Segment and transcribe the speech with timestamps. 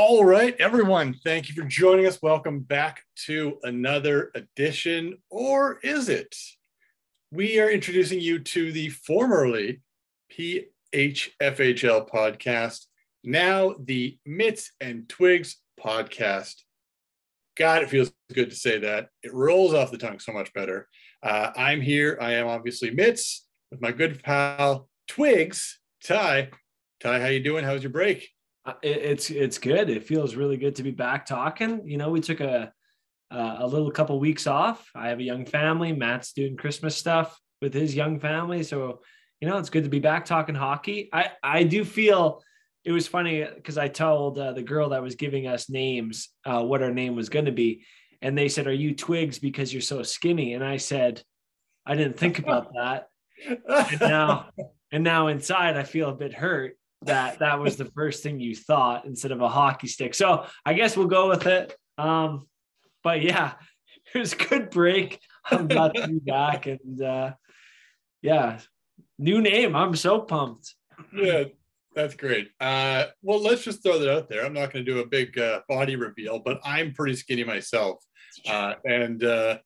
[0.00, 2.22] All right, everyone, thank you for joining us.
[2.22, 6.36] Welcome back to another edition, or is it?
[7.32, 9.80] We are introducing you to the formerly
[10.32, 12.86] PHFHL podcast,
[13.24, 16.62] now the Mitts and Twigs podcast.
[17.56, 19.08] God, it feels good to say that.
[19.24, 20.86] It rolls off the tongue so much better.
[21.24, 22.16] Uh, I'm here.
[22.20, 25.80] I am obviously Mitts with my good pal Twigs.
[26.04, 26.50] Ty,
[27.00, 27.64] Ty, how you doing?
[27.64, 28.30] How's your break?
[28.82, 29.90] It's it's good.
[29.90, 31.86] It feels really good to be back talking.
[31.86, 32.72] You know, we took a
[33.30, 34.88] a little couple weeks off.
[34.94, 35.92] I have a young family.
[35.92, 39.00] Matt's doing Christmas stuff with his young family, so
[39.40, 41.08] you know it's good to be back talking hockey.
[41.12, 42.42] I I do feel
[42.84, 46.62] it was funny because I told uh, the girl that was giving us names uh,
[46.62, 47.84] what our name was going to be,
[48.22, 51.22] and they said, "Are you Twigs because you're so skinny?" And I said,
[51.84, 53.08] "I didn't think about that."
[53.46, 54.48] and now
[54.92, 58.54] and now inside, I feel a bit hurt that that was the first thing you
[58.54, 60.14] thought instead of a hockey stick.
[60.14, 61.74] So I guess we'll go with it.
[61.96, 62.46] Um,
[63.02, 63.54] but yeah,
[64.14, 65.20] it was a good break.
[65.50, 67.32] I'm glad to be back, and uh,
[68.22, 68.58] yeah,
[69.18, 69.74] new name.
[69.74, 70.74] I'm so pumped.
[71.14, 71.44] Yeah,
[71.94, 72.50] that's great.
[72.60, 74.44] Uh, well, let's just throw that out there.
[74.44, 78.04] I'm not going to do a big uh, body reveal, but I'm pretty skinny myself,
[78.48, 79.58] uh, and uh,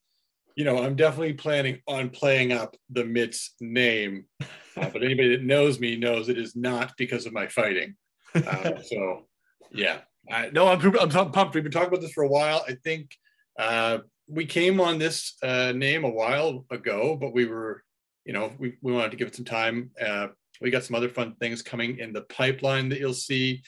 [0.57, 4.27] you know, I'm definitely planning on playing up the Mitts name.
[4.41, 7.95] Uh, but anybody that knows me knows it is not because of my fighting.
[8.35, 9.27] Uh, so,
[9.71, 9.99] yeah.
[10.31, 11.55] I, no, I'm, I'm pumped.
[11.55, 12.65] We've been talking about this for a while.
[12.69, 13.11] I think
[13.59, 17.83] uh, we came on this uh, name a while ago, but we were,
[18.25, 19.91] you know, we, we wanted to give it some time.
[20.01, 20.29] Uh,
[20.61, 23.63] we got some other fun things coming in the pipeline that you'll see.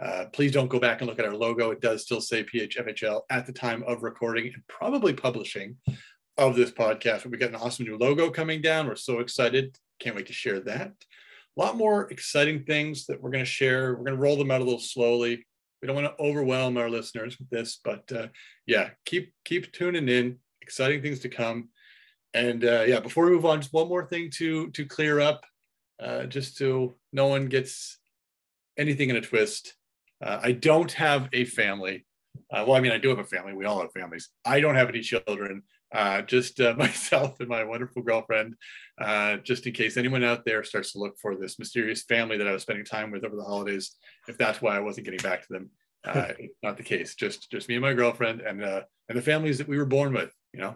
[0.00, 1.70] Uh, please don't go back and look at our logo.
[1.70, 5.76] It does still say PHFHL at the time of recording and probably publishing
[6.36, 7.26] of this podcast.
[7.26, 8.86] We got an awesome new logo coming down.
[8.86, 9.78] We're so excited.
[10.00, 10.92] Can't wait to share that.
[11.56, 13.92] A lot more exciting things that we're going to share.
[13.92, 15.46] We're going to roll them out a little slowly.
[15.80, 18.28] We don't want to overwhelm our listeners with this, but uh,
[18.66, 20.38] yeah, keep keep tuning in.
[20.62, 21.68] Exciting things to come.
[22.32, 25.44] And uh, yeah, before we move on, just one more thing to to clear up,
[26.02, 27.98] uh, just so no one gets
[28.78, 29.74] anything in a twist.
[30.24, 32.06] Uh, I don't have a family.
[32.50, 33.52] Uh, well, I mean, I do have a family.
[33.52, 34.30] We all have families.
[34.44, 35.62] I don't have any children
[35.94, 38.56] uh, just uh, myself and my wonderful girlfriend,
[39.00, 42.48] uh, just in case anyone out there starts to look for this mysterious family that
[42.48, 43.96] I was spending time with over the holidays.
[44.28, 45.70] If that's why I wasn't getting back to them,
[46.04, 47.14] uh, not the case.
[47.14, 50.12] Just just me and my girlfriend and uh, and the families that we were born
[50.12, 50.34] with.
[50.52, 50.74] You know.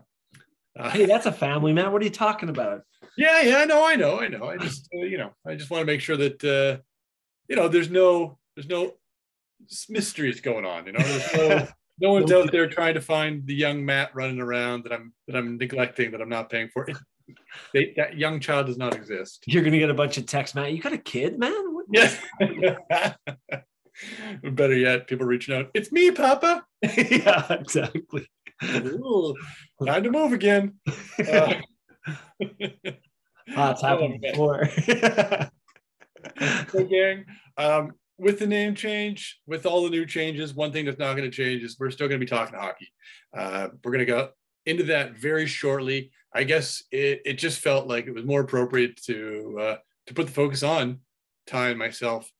[0.78, 1.90] Uh, hey, that's a family, man.
[1.90, 2.82] What are you talking about?
[3.16, 4.44] Yeah, yeah, I know, I know, I know.
[4.44, 6.80] I just you know, I just want to make sure that
[7.48, 8.94] you know there's no there's no
[9.88, 10.86] mysteries going on.
[10.86, 11.68] You know, there's no
[12.00, 15.36] no one's out there trying to find the young Matt running around that I'm that
[15.36, 16.86] I'm neglecting that I'm not paying for.
[17.74, 19.44] They, that young child does not exist.
[19.46, 20.72] You're gonna get a bunch of texts, Matt.
[20.72, 21.52] You got a kid, man?
[21.92, 22.18] Yes.
[24.42, 25.70] Better yet, people reaching out.
[25.74, 26.64] It's me, Papa.
[26.82, 28.28] yeah, exactly.
[28.64, 29.34] Ooh,
[29.84, 30.74] time to move again.
[31.18, 31.54] Uh,
[32.12, 34.68] oh, it's happened oh, before.
[36.70, 37.24] so, gang,
[37.56, 41.30] um, with the name change, with all the new changes, one thing that's not going
[41.30, 42.92] to change is we're still going to be talking hockey.
[43.36, 44.30] Uh, we're going to go
[44.66, 46.10] into that very shortly.
[46.34, 49.76] I guess it, it just felt like it was more appropriate to uh,
[50.06, 50.98] to put the focus on
[51.46, 52.30] Ty and myself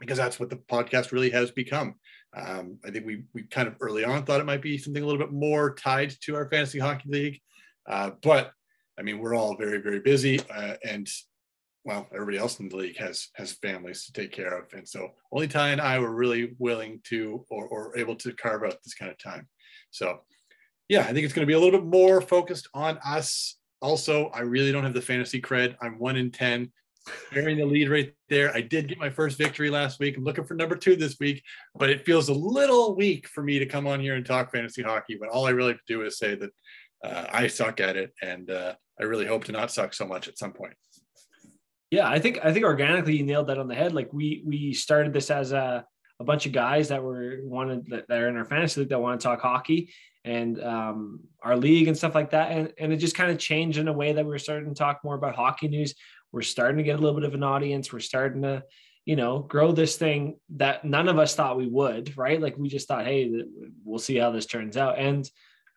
[0.00, 1.94] because that's what the podcast really has become.
[2.36, 5.06] Um, I think we we kind of early on thought it might be something a
[5.06, 7.40] little bit more tied to our fantasy hockey league,
[7.88, 8.52] uh, but
[8.98, 11.08] I mean we're all very very busy uh, and
[11.84, 15.08] well, everybody else in the league has has families to take care of, and so
[15.32, 18.94] only Ty and I were really willing to or, or able to carve out this
[18.94, 19.48] kind of time.
[19.90, 20.20] So,
[20.88, 23.56] yeah, I think it's going to be a little bit more focused on us.
[23.80, 25.74] Also, I really don't have the fantasy cred.
[25.80, 26.70] I'm one in ten,
[27.32, 28.54] bearing the lead right there.
[28.54, 30.18] I did get my first victory last week.
[30.18, 31.42] I'm looking for number two this week,
[31.74, 34.82] but it feels a little weak for me to come on here and talk fantasy
[34.82, 35.16] hockey.
[35.18, 36.50] But all I really do is say that
[37.02, 40.28] uh, I suck at it, and uh, I really hope to not suck so much
[40.28, 40.74] at some point.
[41.90, 43.92] Yeah, I think I think organically you nailed that on the head.
[43.92, 45.84] Like we we started this as a
[46.20, 49.20] a bunch of guys that were wanted that are in our fantasy league that want
[49.20, 49.90] to talk hockey
[50.24, 52.52] and um, our league and stuff like that.
[52.52, 54.78] And, and it just kind of changed in a way that we are starting to
[54.78, 55.94] talk more about hockey news.
[56.30, 57.90] We're starting to get a little bit of an audience.
[57.90, 58.62] We're starting to,
[59.06, 62.40] you know, grow this thing that none of us thought we would, right?
[62.40, 63.32] Like we just thought, hey,
[63.82, 64.98] we'll see how this turns out.
[64.98, 65.28] And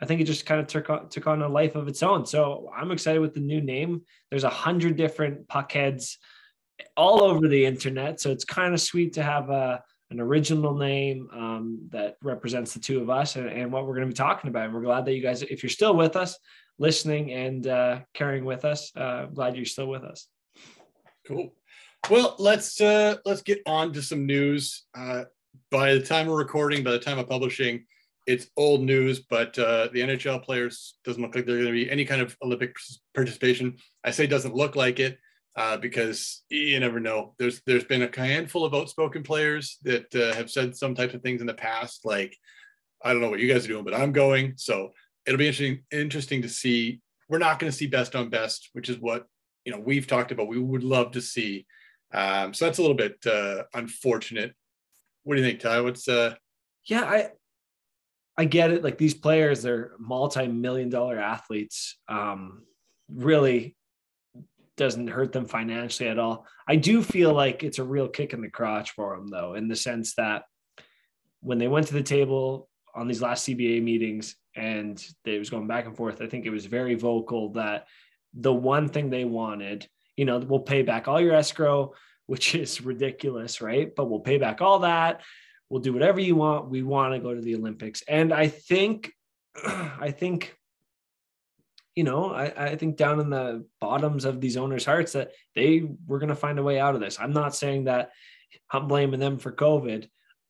[0.03, 2.25] I think it just kind of took on, took on a life of its own.
[2.25, 4.01] So I'm excited with the new name.
[4.29, 6.17] There's a hundred different puckheads
[6.97, 11.29] all over the internet, so it's kind of sweet to have a an original name
[11.31, 14.49] um, that represents the two of us and, and what we're going to be talking
[14.49, 14.65] about.
[14.65, 16.37] And we're glad that you guys, if you're still with us,
[16.77, 20.27] listening and uh, carrying with us, uh, glad you're still with us.
[21.25, 21.55] Cool.
[22.09, 24.83] Well, let's uh, let's get on to some news.
[24.93, 25.23] Uh,
[25.71, 27.85] by the time we're recording, by the time of publishing,
[28.25, 31.89] it's old news, but uh, the NHL players doesn't look like they're going to be
[31.89, 32.75] any kind of Olympic
[33.13, 33.77] participation.
[34.03, 35.17] I say doesn't look like it
[35.55, 37.35] uh, because you never know.
[37.37, 41.21] There's there's been a handful of outspoken players that uh, have said some types of
[41.21, 42.35] things in the past, like
[43.03, 44.53] I don't know what you guys are doing, but I'm going.
[44.55, 44.91] So
[45.25, 47.01] it'll be interesting interesting to see.
[47.29, 49.25] We're not going to see best on best, which is what
[49.65, 50.47] you know we've talked about.
[50.47, 51.65] We would love to see.
[52.13, 54.53] Um, so that's a little bit uh, unfortunate.
[55.23, 55.81] What do you think, Ty?
[55.81, 56.35] What's uh?
[56.85, 57.29] Yeah, I
[58.37, 58.83] I get it.
[58.83, 61.97] Like these players, they're multi-million dollar athletes.
[62.07, 62.63] Um,
[63.13, 63.75] really
[64.75, 66.47] doesn't hurt them financially at all.
[66.67, 69.67] I do feel like it's a real kick in the crotch for them, though, in
[69.67, 70.43] the sense that
[71.41, 75.67] when they went to the table on these last CBA meetings and they was going
[75.67, 77.87] back and forth, I think it was very vocal that
[78.33, 81.93] the one thing they wanted, you know, we'll pay back all your escrow,
[82.25, 83.93] which is ridiculous, right?
[83.95, 85.21] But we'll pay back all that.
[85.69, 86.69] We'll do whatever you want.
[86.69, 88.03] We want to go to the Olympics.
[88.07, 89.11] And I think,
[89.65, 90.55] I think,
[91.95, 95.83] you know, I, I think down in the bottoms of these owners' hearts that they
[96.07, 97.19] were going to find a way out of this.
[97.19, 98.11] I'm not saying that
[98.71, 100.07] I'm blaming them for COVID.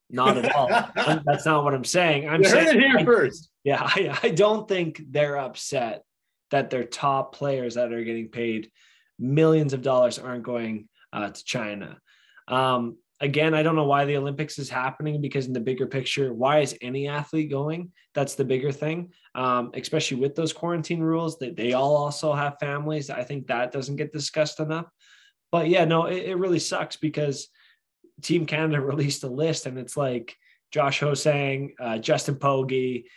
[0.10, 0.68] Not at all.
[1.26, 2.30] That's not what I'm saying.
[2.30, 3.50] I'm you saying heard it here I, first.
[3.64, 6.04] Yeah, I, I don't think they're upset
[6.52, 8.70] that their top players that are getting paid
[9.18, 11.98] millions of dollars aren't going uh, to China.
[12.48, 16.34] Um, again, I don't know why the Olympics is happening because in the bigger picture,
[16.34, 17.92] why is any athlete going?
[18.14, 22.60] That's the bigger thing, um, especially with those quarantine rules that they all also have
[22.60, 23.10] families.
[23.10, 24.88] I think that doesn't get discussed enough.
[25.52, 27.48] But yeah, no, it, it really sucks because
[28.22, 30.36] Team Canada released a list and it's like
[30.72, 33.06] Josh Ho-Sang, uh, Justin Pogge.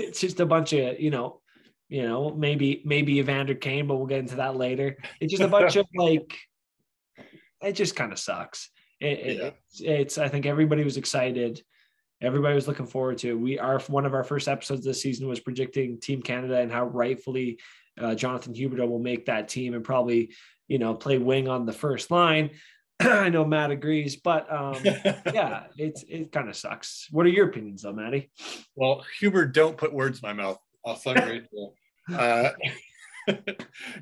[0.00, 1.40] It's just a bunch of, you know,
[1.88, 4.96] you know, maybe maybe Evander Kane, but we'll get into that later.
[5.20, 6.38] It's just a bunch of like
[7.62, 8.70] it just kind of sucks.
[9.00, 9.32] It, yeah.
[9.46, 11.62] it, it's, it's, I think everybody was excited.
[12.20, 13.30] Everybody was looking forward to.
[13.30, 13.38] It.
[13.38, 16.86] We are one of our first episodes this season was predicting Team Canada and how
[16.86, 17.60] rightfully
[18.00, 20.34] uh, Jonathan Huberdeau will make that team and probably
[20.66, 22.50] you know play wing on the first line.
[23.00, 27.06] I know Matt agrees, but um, yeah, it's it kind of sucks.
[27.10, 28.30] What are your opinions, though, Matty?
[28.74, 30.58] Well, Hubert, don't put words in my mouth.
[30.84, 31.74] I'll sound grateful.
[32.12, 32.50] uh,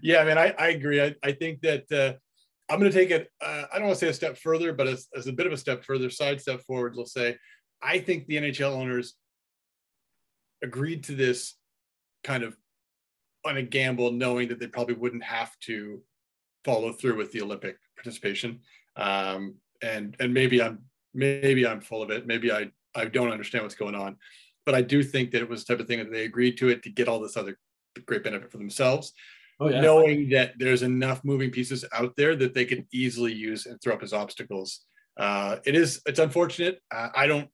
[0.03, 1.03] yeah, I mean, I, I agree.
[1.03, 2.19] I, I think that uh,
[2.69, 4.89] I'm going to take it, uh, I don't want to say a step further, but
[4.89, 7.37] as, as a bit of a step further, side step forward, let's say,
[7.83, 9.15] I think the NHL owners
[10.63, 11.55] agreed to this
[12.25, 12.57] kind of
[13.45, 16.03] on a gamble, knowing that they probably wouldn't have to
[16.65, 18.61] follow through with the Olympic participation.
[18.97, 20.81] Um, and and maybe I'm
[21.15, 22.27] maybe I'm full of it.
[22.27, 24.17] Maybe I I don't understand what's going on,
[24.65, 26.69] but I do think that it was the type of thing that they agreed to
[26.69, 27.59] it to get all this other
[28.07, 29.13] great benefit for themselves
[29.61, 29.81] oh, yeah.
[29.81, 33.95] knowing that there's enough moving pieces out there that they could easily use and throw
[33.95, 34.81] up as obstacles.
[35.19, 36.81] Uh, it is it's unfortunate.
[36.95, 37.49] Uh, I don't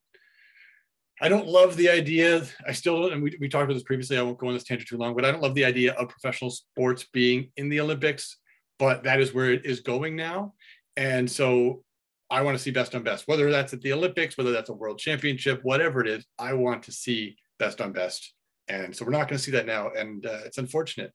[1.20, 2.44] I don't love the idea.
[2.66, 4.18] I still and we, we talked about this previously.
[4.18, 6.08] I won't go on this tangent too long, but I don't love the idea of
[6.08, 8.38] professional sports being in the Olympics.
[8.78, 10.54] But that is where it is going now,
[10.96, 11.84] and so
[12.32, 13.28] I want to see best on best.
[13.28, 16.82] Whether that's at the Olympics, whether that's a World Championship, whatever it is, I want
[16.84, 18.32] to see best on best.
[18.68, 21.12] And so we're not going to see that now, and uh, it's unfortunate.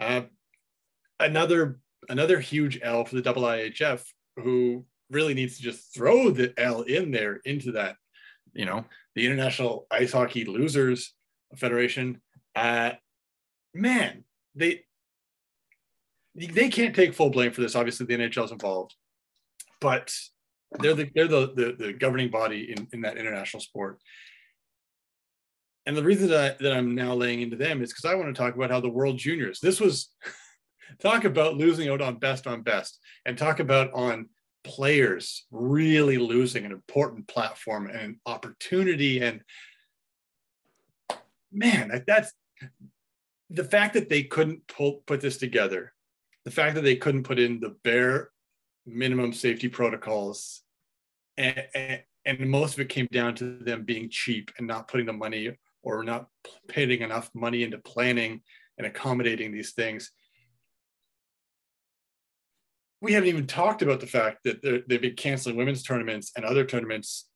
[0.00, 0.22] Uh,
[1.20, 4.02] another another huge L for the double IHF,
[4.36, 7.96] who really needs to just throw the L in there into that,
[8.52, 8.84] you know,
[9.14, 11.14] the International Ice Hockey Losers
[11.56, 12.20] Federation.
[12.54, 12.92] Uh,
[13.74, 14.24] man,
[14.54, 14.84] they
[16.34, 17.76] they can't take full blame for this.
[17.76, 18.94] Obviously, the NHL is involved,
[19.80, 20.12] but
[20.80, 24.00] they're the they're the the, the governing body in, in that international sport.
[25.86, 28.34] And the reason that, I, that I'm now laying into them is because I want
[28.34, 30.10] to talk about how the World Juniors, this was
[30.98, 34.28] talk about losing out on best on best and talk about on
[34.62, 39.20] players really losing an important platform and opportunity.
[39.22, 39.42] And
[41.52, 42.32] man, that's
[43.50, 45.92] the fact that they couldn't pull, put this together,
[46.44, 48.30] the fact that they couldn't put in the bare
[48.86, 50.62] minimum safety protocols
[51.36, 55.06] and, and, and most of it came down to them being cheap and not putting
[55.06, 56.26] the money or not
[56.68, 58.42] putting enough money into planning
[58.78, 60.10] and accommodating these things.
[63.00, 66.64] We haven't even talked about the fact that they've been canceling women's tournaments and other
[66.64, 67.28] tournaments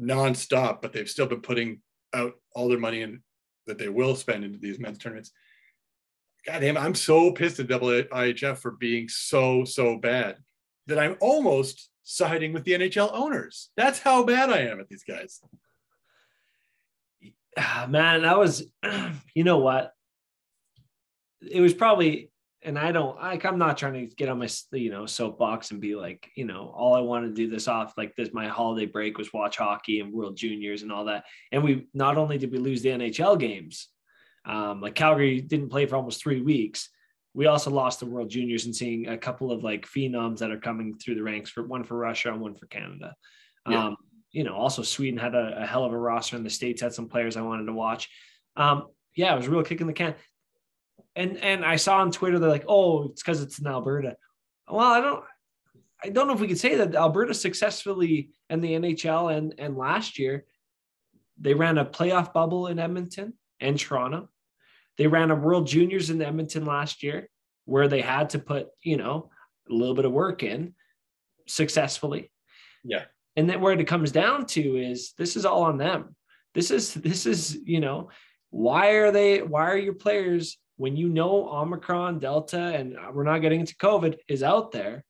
[0.00, 1.80] nonstop, but they've still been putting
[2.12, 3.22] out all their money in
[3.66, 5.30] that they will spend into these men's tournaments.
[6.44, 10.38] God damn, I'm so pissed at IHF for being so, so bad
[10.88, 13.70] that I'm almost siding with the NHL owners.
[13.76, 15.40] That's how bad I am at these guys.
[17.88, 18.64] Man, that was,
[19.34, 19.92] you know what?
[21.40, 22.30] It was probably
[22.62, 25.80] and I don't like I'm not trying to get on my you know soapbox and
[25.80, 28.86] be like you know all I want to do this off like this my holiday
[28.86, 32.52] break was watch hockey and World Juniors and all that and we not only did
[32.52, 33.88] we lose the NHL games
[34.44, 36.90] um, like Calgary didn't play for almost three weeks
[37.32, 40.58] we also lost the World Juniors and seeing a couple of like phenoms that are
[40.58, 43.14] coming through the ranks for one for Russia and one for Canada.
[43.68, 43.86] Yeah.
[43.86, 43.96] Um,
[44.30, 46.94] you know, also Sweden had a, a, hell of a roster, and the states had
[46.94, 48.08] some players I wanted to watch.
[48.56, 50.14] Um, yeah, it was a real kick in the can
[51.16, 54.16] and and I saw on Twitter they're like, oh, it's because it's in Alberta.
[54.68, 55.24] Well, I don't
[56.02, 59.76] I don't know if we could say that Alberta successfully in the NHL and and
[59.76, 60.44] last year
[61.38, 64.28] they ran a playoff bubble in Edmonton and Toronto.
[64.98, 67.28] They ran a World Juniors in Edmonton last year
[67.64, 69.30] where they had to put, you know,
[69.68, 70.74] a little bit of work in
[71.46, 72.30] successfully.
[72.84, 73.04] Yeah.
[73.36, 76.16] And then where it comes down to is this is all on them.
[76.54, 78.10] This is this is, you know,
[78.50, 83.40] why are they why are your players when you know Omicron, Delta, and we're not
[83.40, 85.04] getting into COVID is out there,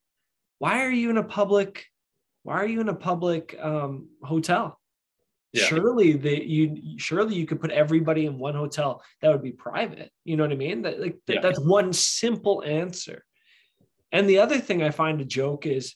[0.59, 1.87] why are you in a public?
[2.43, 4.81] Why are you in a public um, hotel?
[5.53, 5.67] Yeah.
[5.67, 10.11] Surely that you surely you could put everybody in one hotel that would be private.
[10.25, 10.83] You know what I mean?
[10.83, 11.41] That like yeah.
[11.41, 13.25] that's one simple answer.
[14.11, 15.95] And the other thing I find a joke is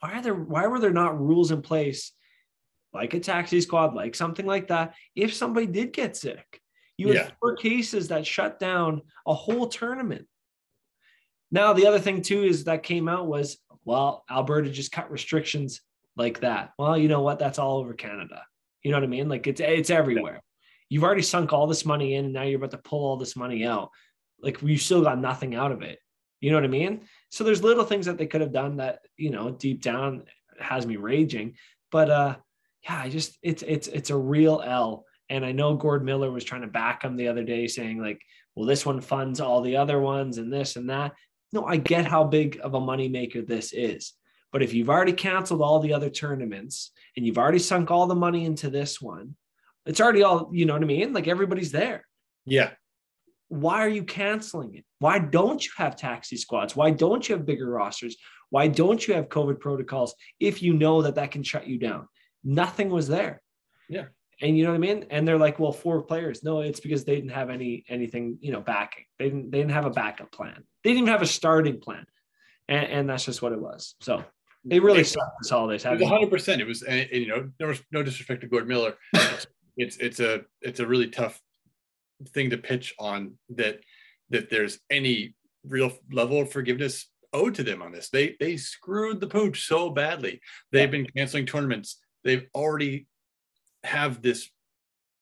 [0.00, 2.12] why are there why were there not rules in place
[2.92, 6.60] like a taxi squad, like something like that, if somebody did get sick?
[6.96, 7.30] You had yeah.
[7.40, 10.26] four cases that shut down a whole tournament.
[11.50, 15.80] Now, the other thing too is that came out was, well, Alberta just cut restrictions
[16.16, 16.72] like that.
[16.78, 17.38] Well, you know what?
[17.38, 18.42] That's all over Canada.
[18.82, 19.28] You know what I mean?
[19.28, 20.42] Like it's it's everywhere.
[20.88, 23.36] You've already sunk all this money in, and now you're about to pull all this
[23.36, 23.90] money out.
[24.40, 25.98] Like you still got nothing out of it.
[26.40, 27.02] You know what I mean?
[27.30, 30.24] So there's little things that they could have done that you know deep down
[30.60, 31.54] has me raging.
[31.90, 32.36] But uh,
[32.84, 36.44] yeah, I just it's it's it's a real L and I know Gord Miller was
[36.44, 38.20] trying to back him the other day, saying, like,
[38.54, 41.12] well, this one funds all the other ones and this and that.
[41.52, 44.14] No, I get how big of a moneymaker this is.
[44.52, 48.14] But if you've already canceled all the other tournaments and you've already sunk all the
[48.14, 49.36] money into this one,
[49.84, 51.12] it's already all, you know what I mean?
[51.12, 52.04] Like everybody's there.
[52.46, 52.70] Yeah.
[53.48, 54.84] Why are you canceling it?
[54.98, 56.76] Why don't you have taxi squads?
[56.76, 58.16] Why don't you have bigger rosters?
[58.50, 62.08] Why don't you have COVID protocols if you know that that can shut you down?
[62.44, 63.42] Nothing was there.
[63.88, 64.06] Yeah.
[64.40, 65.06] And you know what I mean?
[65.10, 66.44] And they're like, well, four players.
[66.44, 69.04] No, it's because they didn't have any anything, you know, backing.
[69.18, 70.62] They didn't they didn't have a backup plan.
[70.84, 72.06] They didn't even have a starting plan.
[72.68, 73.96] And, and that's just what it was.
[74.00, 74.24] So
[74.64, 75.84] they really sucked this holidays.
[75.84, 76.60] One hundred percent.
[76.60, 78.94] It was, and, and, you know, no, no disrespect to Gord Miller.
[79.76, 81.40] it's it's a it's a really tough
[82.26, 83.80] thing to pitch on that
[84.30, 85.34] that there's any
[85.64, 88.10] real level of forgiveness owed to them on this.
[88.10, 90.40] They they screwed the pooch so badly.
[90.72, 91.98] They've been canceling tournaments.
[92.24, 93.06] They've already
[93.84, 94.50] have this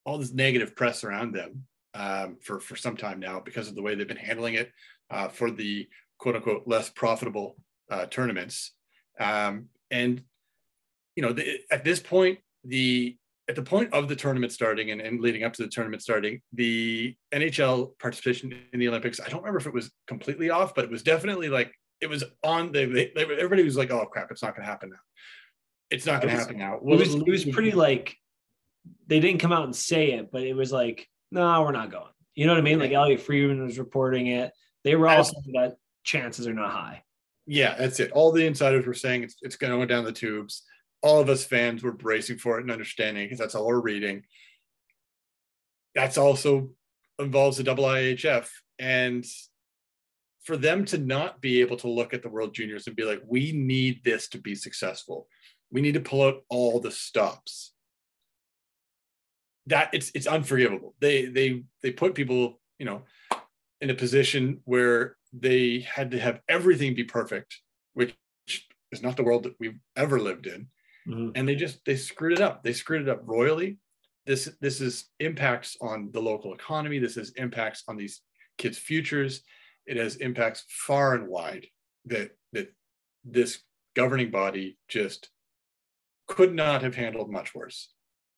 [0.05, 3.83] all this negative press around them um, for for some time now because of the
[3.83, 4.71] way they've been handling it
[5.11, 5.88] uh, for the
[6.19, 7.57] quote unquote less profitable
[7.91, 8.73] uh, tournaments.
[9.19, 10.23] Um, and
[11.15, 13.17] you know, the, at this point, the
[13.49, 16.41] at the point of the tournament starting and, and leading up to the tournament starting,
[16.53, 20.85] the NHL participation in the Olympics, I don't remember if it was completely off, but
[20.85, 22.73] it was definitely like it was on.
[22.73, 24.97] They, they, everybody was like, "Oh crap, it's not going to happen now."
[25.91, 26.79] It's not going to happen now.
[26.83, 28.17] Well, it was, it was pretty like
[29.07, 32.11] they didn't come out and say it, but it was like, no, we're not going.
[32.35, 32.79] You know what I mean?
[32.79, 34.53] Like Elliotte Friedman was reporting it.
[34.85, 37.03] They were all saying that chances are not high.
[37.47, 38.11] Yeah, that's it.
[38.12, 40.62] All the insiders were saying it's it's going to go down the tubes.
[41.06, 44.25] All of us fans were bracing for it and understanding because that's all we're reading.
[45.94, 46.70] That's also
[47.20, 48.48] involves the double IHF.
[48.80, 49.25] And
[50.42, 53.22] for them to not be able to look at the World Juniors and be like,
[53.25, 55.28] we need this to be successful.
[55.70, 57.72] We need to pull out all the stops
[59.66, 60.94] that it's it's unforgivable.
[61.00, 63.02] They they they put people, you know,
[63.80, 67.60] in a position where they had to have everything be perfect,
[67.94, 68.16] which
[68.92, 70.68] is not the world that we've ever lived in.
[71.08, 71.30] Mm-hmm.
[71.34, 72.62] And they just they screwed it up.
[72.62, 73.78] They screwed it up royally.
[74.26, 76.98] This this is impacts on the local economy.
[76.98, 78.22] This has impacts on these
[78.58, 79.42] kids' futures.
[79.86, 81.66] It has impacts far and wide
[82.06, 82.75] that that
[83.25, 83.60] this
[83.94, 85.30] governing body just
[86.26, 87.92] could not have handled much worse.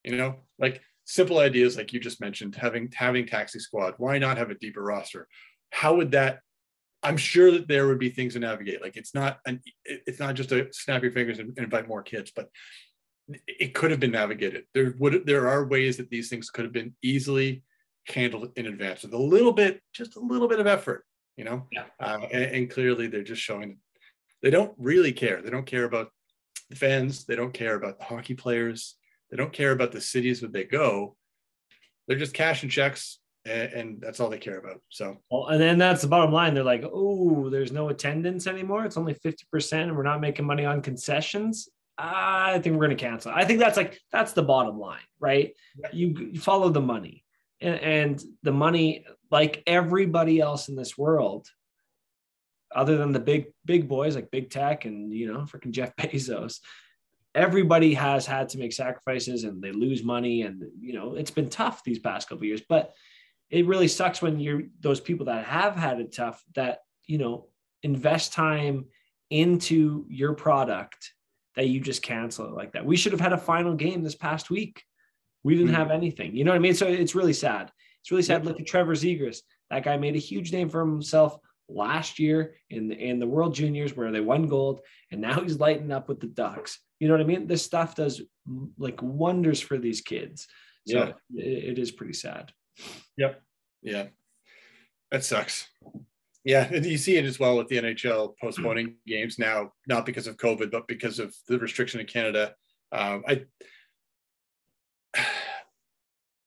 [0.04, 3.94] You know, like simple ideas like you just mentioned, having having taxi squad.
[3.96, 5.26] Why not have a deeper roster?
[5.70, 6.40] How would that?
[7.02, 8.82] I'm sure that there would be things to navigate.
[8.82, 12.32] Like it's not an it's not just a snap your fingers and, invite more kids,
[12.34, 12.48] but
[13.46, 14.64] it could have been navigated.
[14.74, 17.62] There would there are ways that these things could have been easily
[18.06, 21.04] handled in advance with a little bit, just a little bit of effort,
[21.36, 21.66] you know.
[21.70, 21.84] Yeah.
[22.00, 23.78] Uh, and, and clearly, they're just showing
[24.42, 25.42] they don't really care.
[25.42, 26.10] They don't care about
[26.70, 27.24] the fans.
[27.24, 28.96] They don't care about the hockey players.
[29.30, 31.16] They don't care about the cities where they go.
[32.06, 34.80] They're just cashing checks and, and that's all they care about.
[34.88, 36.54] So, well, and then that's the bottom line.
[36.54, 38.84] They're like, oh, there's no attendance anymore.
[38.84, 41.68] It's only 50%, and we're not making money on concessions.
[41.96, 43.32] I think we're going to cancel.
[43.34, 45.52] I think that's like that's the bottom line, right?
[45.76, 45.88] Yeah.
[45.92, 47.24] You, you, follow the money,
[47.60, 51.48] and, and the money, like everybody else in this world,
[52.74, 56.60] other than the big big boys like big tech and you know freaking Jeff Bezos,
[57.34, 61.48] everybody has had to make sacrifices and they lose money and you know it's been
[61.48, 62.62] tough these past couple years.
[62.68, 62.94] But
[63.50, 67.46] it really sucks when you're those people that have had it tough that you know
[67.82, 68.86] invest time
[69.30, 71.12] into your product
[71.56, 72.86] that you just cancel it like that.
[72.86, 74.82] We should have had a final game this past week.
[75.42, 75.76] We didn't mm-hmm.
[75.76, 76.34] have anything.
[76.34, 76.74] You know what I mean?
[76.74, 77.70] So it's really sad.
[78.00, 78.44] It's really sad.
[78.44, 79.38] Look at Trevor Zegras.
[79.70, 81.36] That guy made a huge name for himself
[81.68, 85.58] last year in the, in the World Juniors where they won gold, and now he's
[85.58, 86.78] lighting up with the Ducks.
[87.00, 87.46] You know what I mean?
[87.46, 88.22] This stuff does
[88.78, 90.46] like wonders for these kids.
[90.86, 91.42] So yeah.
[91.42, 92.52] it, it is pretty sad.
[93.16, 93.42] Yep.
[93.82, 94.06] Yeah.
[95.10, 95.68] That sucks.
[96.44, 100.26] Yeah, and you see it as well with the NHL postponing games now, not because
[100.26, 102.54] of COVID, but because of the restriction in Canada.
[102.92, 103.44] Um, I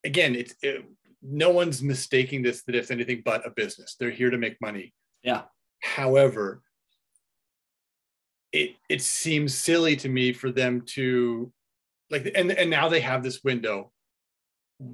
[0.04, 0.86] again, it's it,
[1.22, 3.96] no one's mistaking this that it's anything but a business.
[4.00, 4.94] They're here to make money.
[5.24, 5.44] Yeah.
[5.82, 6.62] However,
[8.52, 11.52] it it seems silly to me for them to
[12.10, 13.92] like, and and now they have this window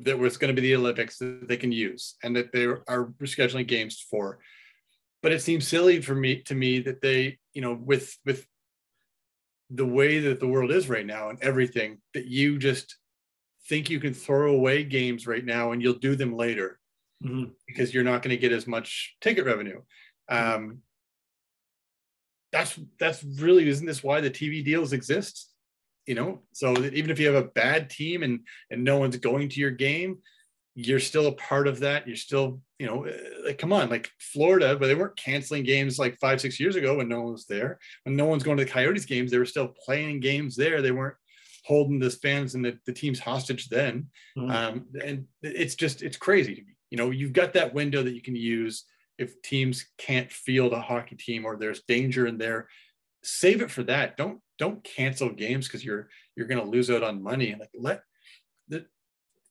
[0.04, 3.14] that was going to be the Olympics that they can use, and that they are
[3.22, 4.40] rescheduling games for.
[5.22, 8.46] But it seems silly for me to me that they you know with with
[9.70, 12.96] the way that the world is right now and everything that you just
[13.68, 16.80] think you can throw away games right now and you'll do them later
[17.24, 17.52] mm-hmm.
[17.68, 19.82] because you're not going to get as much ticket revenue.
[20.30, 20.80] Um,
[22.52, 25.50] that's that's really isn't this why the tv deals exist
[26.08, 28.40] you know so even if you have a bad team and
[28.72, 30.18] and no one's going to your game
[30.80, 32.08] you're still a part of that.
[32.08, 35.98] You're still, you know, eh, like, come on, like Florida, but they weren't canceling games
[35.98, 37.80] like five, six years ago when no one was there.
[38.04, 40.84] When no one's going to the Coyotes games, they were still playing games there.
[40.84, 41.16] They weren't
[41.66, 44.06] holding the fans and the, the teams hostage then.
[44.38, 44.52] Mm-hmm.
[44.52, 46.76] Um, and it's just, it's crazy to me.
[46.92, 48.84] You know, you've got that window that you can use
[49.18, 52.68] if teams can't field a hockey team or there's danger in there.
[53.24, 54.18] Save it for that.
[54.18, 57.56] Don't don't cancel games because you're you're going to lose out on money.
[57.60, 58.02] Like let
[58.68, 58.86] the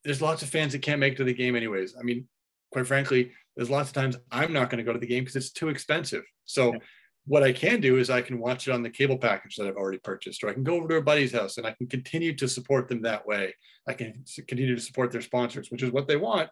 [0.04, 1.96] there's lots of fans that can't make it to the game anyways.
[1.98, 2.26] I mean,
[2.72, 5.36] quite frankly, there's lots of times I'm not going to go to the game because
[5.36, 6.24] it's too expensive.
[6.44, 6.78] So yeah.
[7.26, 9.76] what I can do is I can watch it on the cable package that I've
[9.76, 12.34] already purchased, or I can go over to a buddy's house and I can continue
[12.36, 13.54] to support them that way.
[13.88, 16.50] I can continue to support their sponsors, which is what they want.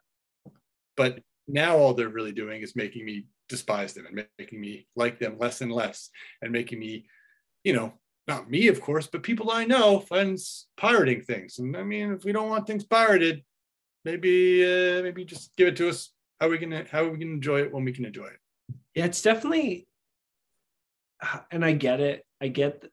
[0.96, 5.18] But now all they're really doing is making me despise them and making me like
[5.18, 6.10] them less and less
[6.42, 7.06] and making me,
[7.62, 7.92] you know,
[8.26, 11.58] not me, of course, but people I know finds pirating things.
[11.58, 13.42] And I mean, if we don't want things pirated,
[14.04, 16.10] maybe uh, maybe just give it to us.
[16.40, 18.38] How we can how we can enjoy it when we can enjoy it.
[18.94, 19.86] Yeah, it's definitely,
[21.50, 22.24] and I get it.
[22.40, 22.84] I get,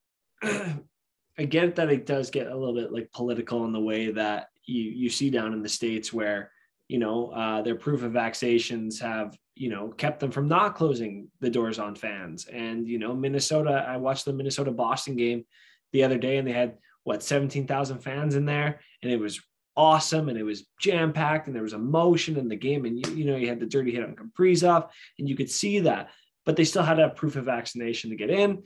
[0.42, 4.48] I get that it does get a little bit like political in the way that
[4.64, 6.50] you you see down in the states where
[6.90, 11.28] you know uh, their proof of vaccinations have you know kept them from not closing
[11.38, 12.46] the doors on fans.
[12.46, 15.44] And you know minnesota i watched the minnesota boston game
[15.92, 18.80] the other day and they had what 17,000 fans in there?
[19.02, 19.40] And it was
[19.76, 22.84] awesome and it was jam packed and there was emotion in the game.
[22.84, 24.88] And you, you know you had the dirty hit on Kaprizov
[25.20, 26.10] and you could see that
[26.44, 28.64] but they still had to have proof of vaccination to get in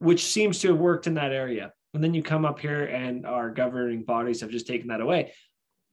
[0.00, 1.72] which seems to have worked in that area.
[1.94, 5.32] And then you come up here and our governing bodies have just taken that away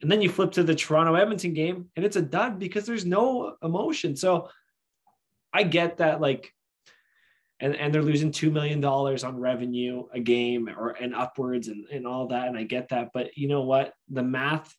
[0.01, 3.05] and then you flip to the Toronto Edmonton game and it's a dud because there's
[3.05, 4.15] no emotion.
[4.15, 4.49] So
[5.53, 6.53] I get that like
[7.59, 11.85] and, and they're losing two million dollars on revenue a game or and upwards and,
[11.91, 12.47] and all that.
[12.47, 13.11] And I get that.
[13.13, 13.93] But you know what?
[14.09, 14.75] The math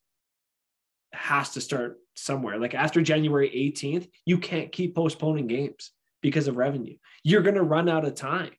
[1.12, 2.58] has to start somewhere.
[2.58, 6.96] Like after January 18th, you can't keep postponing games because of revenue.
[7.22, 8.50] You're gonna run out of time.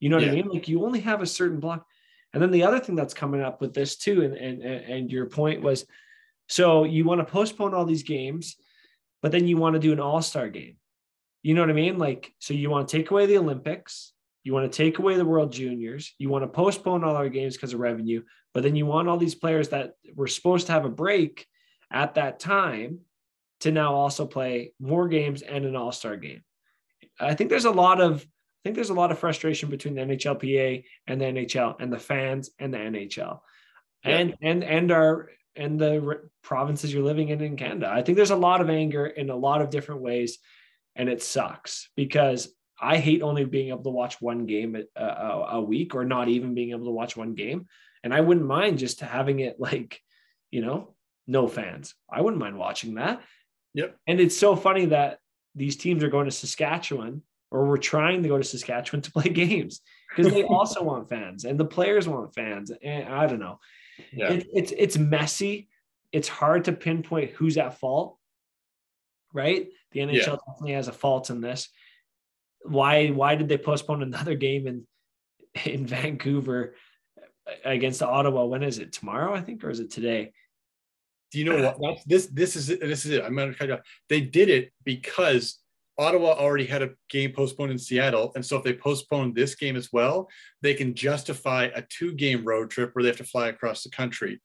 [0.00, 0.32] You know what yeah.
[0.32, 0.48] I mean?
[0.48, 1.86] Like you only have a certain block.
[2.32, 5.26] And then the other thing that's coming up with this too, and and and your
[5.26, 5.84] point was
[6.48, 8.56] so you want to postpone all these games,
[9.22, 10.76] but then you want to do an all star game.
[11.42, 11.98] You know what I mean?
[11.98, 15.24] Like, so you want to take away the Olympics, you want to take away the
[15.24, 18.86] World Juniors, you want to postpone all our games because of revenue, but then you
[18.86, 21.46] want all these players that were supposed to have a break
[21.92, 23.00] at that time
[23.60, 26.42] to now also play more games and an all star game.
[27.18, 30.02] I think there's a lot of I think there's a lot of frustration between the
[30.02, 33.40] NHLPA and the NHL and the fans and the NHL.
[34.04, 34.18] Yeah.
[34.18, 37.90] And and and our and the provinces you're living in in Canada.
[37.92, 40.38] I think there's a lot of anger in a lot of different ways,
[40.94, 42.48] and it sucks because
[42.80, 46.28] I hate only being able to watch one game a, a, a, week or not
[46.28, 47.66] even being able to watch one game.
[48.04, 50.00] And I wouldn't mind just having it like,
[50.50, 50.94] you know,
[51.26, 51.94] no fans.
[52.10, 53.22] I wouldn't mind watching that.
[53.74, 53.96] Yep.
[54.06, 55.18] And it's so funny that
[55.54, 59.28] these teams are going to Saskatchewan or we're trying to go to Saskatchewan to play
[59.30, 59.80] games
[60.14, 62.70] because they also want fans and the players want fans.
[62.82, 63.58] And I don't know.
[64.12, 64.32] Yeah.
[64.32, 65.68] It, it's it's messy.
[66.12, 68.18] It's hard to pinpoint who's at fault,
[69.32, 69.68] right?
[69.92, 70.36] The NHL Yeah.
[70.46, 71.68] definitely has a fault in this.
[72.62, 74.86] Why why did they postpone another game in
[75.64, 76.74] in Vancouver
[77.64, 78.44] against Ottawa?
[78.44, 78.92] When is it?
[78.92, 80.32] Tomorrow, I think, or is it today?
[81.32, 81.78] Do you know what?
[81.82, 82.80] That's, this this is it.
[82.80, 83.24] This is it.
[83.24, 83.80] I'm gonna cut you off.
[84.08, 85.58] They did it because
[85.98, 89.76] Ottawa already had a game postponed in Seattle, and so if they postpone this game
[89.76, 90.28] as well,
[90.60, 94.40] they can justify a two-game road trip where they have to fly across the country.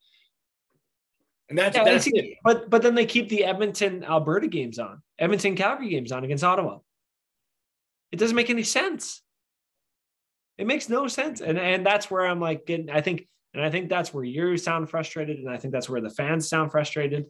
[1.50, 2.38] And that's Yeah, that's it.
[2.46, 6.44] But but then they keep the Edmonton Alberta games on, Edmonton Calgary games on against
[6.44, 6.80] Ottawa.
[8.14, 9.22] It doesn't make any sense.
[10.58, 12.90] It makes no sense, and and that's where I'm like getting.
[12.90, 16.02] I think, and I think that's where you sound frustrated, and I think that's where
[16.02, 17.26] the fans sound frustrated.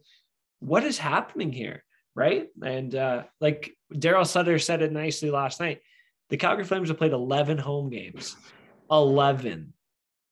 [0.60, 1.84] What is happening here,
[2.16, 2.48] right?
[2.64, 5.80] And uh, like Daryl Sutter said it nicely last night,
[6.30, 8.36] the Calgary Flames have played 11 home games,
[8.90, 9.74] 11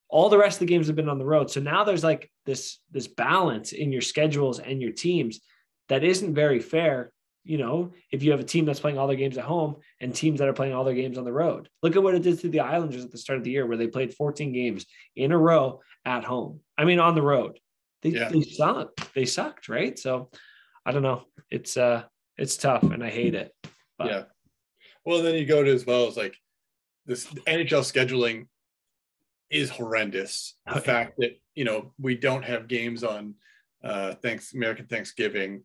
[0.10, 1.52] all the rest of the games have been on the road.
[1.52, 5.40] So now there's like this this balance in your schedules and your teams
[5.88, 7.14] that isn't very fair.
[7.46, 10.14] You know, if you have a team that's playing all their games at home and
[10.14, 11.70] teams that are playing all their games on the road.
[11.82, 13.78] Look at what it did to the Islanders at the start of the year, where
[13.78, 16.60] they played 14 games in a row at home.
[16.78, 17.60] I mean, on the road.
[18.02, 18.30] They, Yeah.
[18.30, 19.14] they sucked.
[19.14, 19.98] They sucked, right?
[19.98, 20.30] So
[20.86, 21.24] I don't know.
[21.52, 22.04] It's uh
[22.38, 23.54] it's tough and I hate it.
[23.98, 24.24] But Yeah.
[25.06, 26.36] Well, then you go to as well as like
[27.06, 28.48] this NHL scheduling
[29.50, 30.56] is horrendous.
[30.68, 30.82] The Okay.
[30.86, 33.36] fact that you know we don't have games on
[33.84, 35.64] uh thanks American Thanksgiving.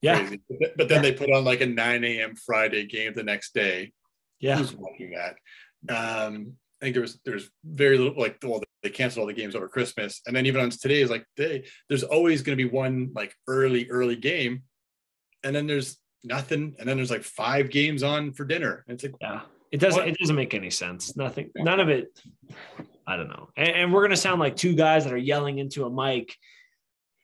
[0.00, 0.40] yeah, Crazy.
[0.48, 2.34] But, th- but then they put on like a 9 a.m.
[2.34, 3.92] Friday game the next day.
[4.40, 4.56] yeah.
[4.58, 5.36] Who's watching that?
[5.88, 9.54] Um, I think there was there's very little like well they canceled all the games
[9.54, 12.68] over Christmas, and then even on today is like day, there's always going to be
[12.68, 14.64] one like early early game,
[15.44, 18.84] and then there's nothing, and then there's like five games on for dinner.
[18.86, 20.00] And it's like Yeah, it doesn't.
[20.00, 20.08] What?
[20.08, 21.16] It doesn't make any sense.
[21.16, 21.50] Nothing.
[21.56, 22.18] None of it.
[23.06, 23.48] I don't know.
[23.56, 26.36] And, and we're gonna sound like two guys that are yelling into a mic.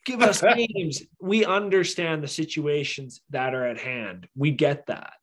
[0.05, 1.03] Give us games.
[1.21, 4.29] We understand the situations that are at hand.
[4.35, 5.15] We get that,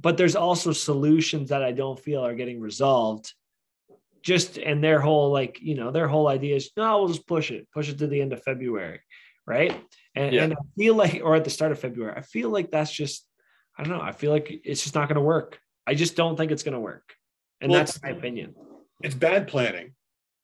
[0.00, 3.34] but there's also solutions that I don't feel are getting resolved.
[4.22, 7.50] Just and their whole like you know their whole idea is no, we'll just push
[7.50, 9.00] it, push it to the end of February,
[9.46, 9.80] right?
[10.14, 10.44] And, Yeah.
[10.44, 13.26] and I feel like, or at the start of February, I feel like that's just
[13.78, 14.02] I don't know.
[14.02, 15.58] I feel like it's just not going to work.
[15.86, 17.14] I just don't think it's going to work.
[17.62, 18.54] And Well, that's my opinion.
[19.02, 19.94] it's bad planning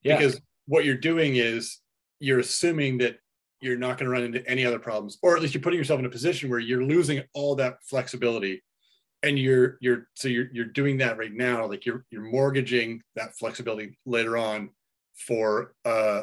[0.03, 0.17] Yeah.
[0.17, 1.81] because what you're doing is
[2.19, 3.19] you're assuming that
[3.61, 5.99] you're not going to run into any other problems, or at least you're putting yourself
[6.01, 8.63] in a position where you're losing all that flexibility,
[9.23, 13.37] and you're you're so you're you're doing that right now, like you're you're mortgaging that
[13.37, 14.71] flexibility later on
[15.27, 16.23] for uh,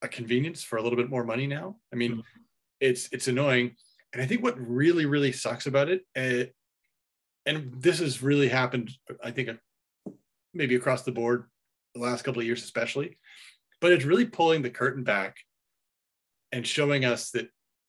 [0.00, 1.76] a convenience for a little bit more money now.
[1.92, 2.22] I mean, Mhm.
[2.84, 3.76] It's it's annoying,
[4.12, 6.44] and I think what really really sucks about it, uh,
[7.46, 8.90] and this has really happened,
[9.22, 9.50] I think,
[10.52, 11.44] maybe across the board
[11.94, 13.16] the last couple of years especially
[13.80, 15.36] but it's really pulling the curtain back
[16.52, 17.48] and showing us that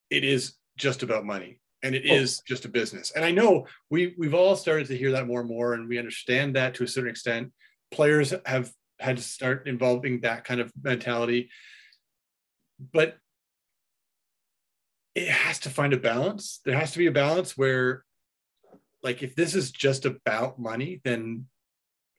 [0.10, 2.14] it is just about money and it Oh.
[2.16, 3.12] is just a business.
[3.16, 5.98] And i know we we've all started to hear that more and more and we
[5.98, 7.52] understand that to a certain extent.
[7.92, 11.50] Players have had to start involving that kind of mentality.
[12.94, 13.18] But
[15.16, 18.04] it has to find a balance there has to be a balance where
[19.02, 21.46] like if this is just about money then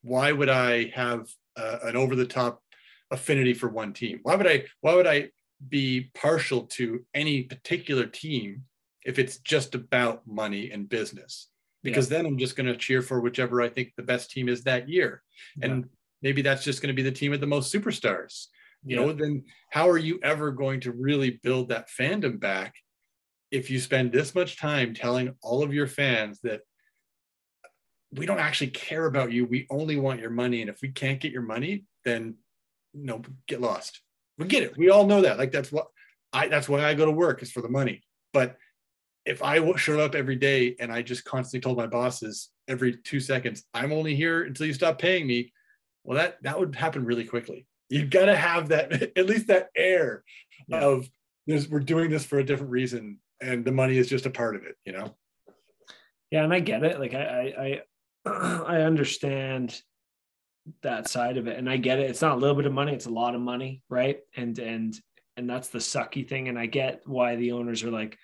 [0.06, 2.62] why would I have uh, an over the top
[3.10, 4.20] affinity for one team?
[4.22, 5.30] Why would I why would I
[5.68, 8.62] be partial to any particular team
[9.04, 11.48] if it's just about money and business?
[11.82, 14.64] Because then I'm just going to cheer for whichever I think the best team is
[14.64, 15.22] that year.
[15.62, 15.88] And
[16.22, 18.46] maybe that's just going to be the team with the most superstars.
[18.84, 22.74] You know, then how are you ever going to really build that fandom back
[23.50, 26.60] if you spend this much time telling all of your fans that
[28.12, 29.44] we don't actually care about you.
[29.44, 30.60] We only want your money.
[30.60, 32.36] And if we can't get your money, then
[32.94, 34.00] no, get lost.
[34.38, 34.76] We get it.
[34.76, 35.38] We all know that.
[35.38, 35.88] Like that's what
[36.32, 36.48] I.
[36.48, 38.02] That's why I go to work is for the money.
[38.32, 38.56] But
[39.24, 43.20] if I showed up every day and I just constantly told my bosses every two
[43.20, 45.52] seconds, I'm only here until you stop paying me.
[46.04, 47.66] Well, that that would happen really quickly.
[47.88, 50.22] You've got to have that at least that air
[50.68, 50.80] Yeah.
[50.80, 51.08] of
[51.46, 54.56] there's we're doing this for a different reason, and the money is just a part
[54.56, 54.76] of it.
[54.84, 55.14] You know.
[56.30, 56.98] Yeah, and I get it.
[56.98, 57.82] Like I,
[58.26, 59.80] I, I, I understand
[60.82, 62.10] that side of it, and I get it.
[62.10, 64.18] It's not a little bit of money; it's a lot of money, right?
[64.36, 64.94] And and
[65.36, 66.48] and that's the sucky thing.
[66.48, 68.18] And I get why the owners are like,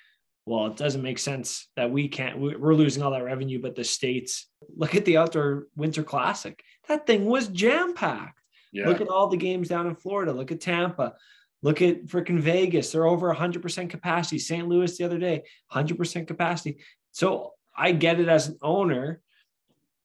[0.46, 2.38] well, it doesn't make sense that we can't.
[2.40, 4.48] we- We're losing all that revenue, but the states.
[4.76, 6.62] Look at the outdoor winter classic.
[6.88, 8.40] That thing was jam packed.
[8.72, 8.88] Yeah.
[8.88, 10.32] Look at all the games down in Florida.
[10.32, 11.14] Look at Tampa.
[11.62, 12.90] Look at freaking Vegas.
[12.90, 14.38] They're over 100% capacity.
[14.38, 14.66] St.
[14.66, 16.78] Louis the other day, 100% capacity.
[17.12, 19.20] So I get it as an owner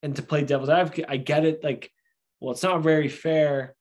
[0.03, 1.63] and to play devil's advocate, I get it.
[1.63, 1.91] Like,
[2.39, 3.75] well, it's not very fair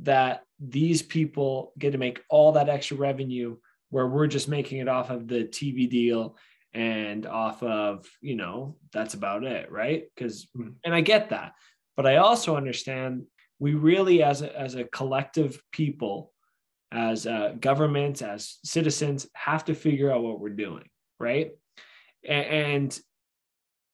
[0.00, 3.56] that these people get to make all that extra revenue
[3.90, 6.36] where we're just making it off of the TV deal
[6.74, 9.70] and off of, you know, that's about it.
[9.70, 10.04] Right.
[10.14, 10.70] Because, hmm.
[10.84, 11.52] and I get that.
[11.96, 13.24] But I also understand
[13.58, 16.32] we really, as a, as a collective people,
[16.94, 20.88] as uh, a government, as citizens, have to figure out what we're doing.
[21.18, 21.52] Right.
[22.26, 22.96] And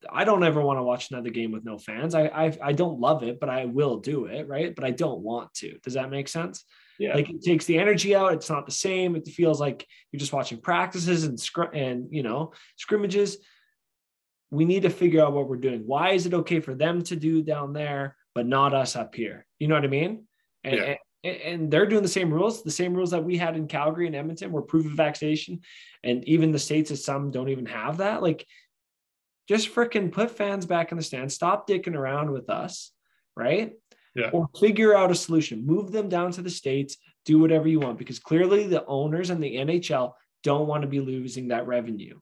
[0.09, 2.15] I don't ever want to watch another game with no fans.
[2.15, 4.75] I, I I don't love it, but I will do it, right?
[4.75, 5.79] But I don't want to.
[5.83, 6.65] Does that make sense?
[6.99, 7.15] Yeah.
[7.15, 8.33] Like it takes the energy out.
[8.35, 9.17] It's not the same.
[9.17, 13.39] It feels like you're just watching practices and scr- and you know scrimmages.
[14.51, 15.83] We need to figure out what we're doing.
[15.87, 19.47] Why is it okay for them to do down there, but not us up here?
[19.59, 20.27] You know what I mean?
[20.65, 20.83] And, yeah.
[20.83, 24.07] and, and they're doing the same rules, the same rules that we had in Calgary
[24.07, 25.61] and Edmonton, were proof of vaccination,
[26.03, 28.23] and even the states of some don't even have that.
[28.23, 28.47] Like
[29.49, 31.33] just freaking put fans back in the stand.
[31.33, 32.93] Stop dicking around with us,
[33.37, 33.73] right?
[34.15, 34.31] Yeah.
[34.33, 35.67] Or figure out a solution.
[35.67, 36.97] Move them down to the states.
[37.25, 41.01] Do whatever you want because clearly the owners and the NHL don't want to be
[41.01, 42.19] losing that revenue,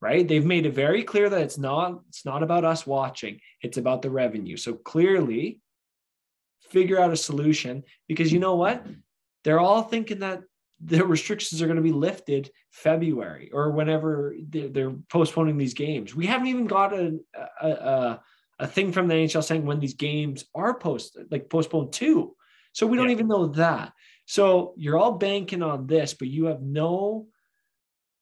[0.00, 0.26] right?
[0.26, 3.40] They've made it very clear that it's not it's not about us watching.
[3.60, 4.56] It's about the revenue.
[4.56, 5.60] So clearly,
[6.70, 8.84] figure out a solution because you know what?
[9.44, 10.42] They're all thinking that
[10.80, 16.14] the restrictions are going to be lifted February or whenever they're, they're postponing these games.
[16.14, 17.18] We haven't even got a,
[17.60, 18.20] a, a,
[18.60, 22.34] a, thing from the NHL saying when these games are posted, like postponed to.
[22.72, 23.12] So we don't yeah.
[23.14, 23.92] even know that.
[24.26, 27.26] So you're all banking on this, but you have no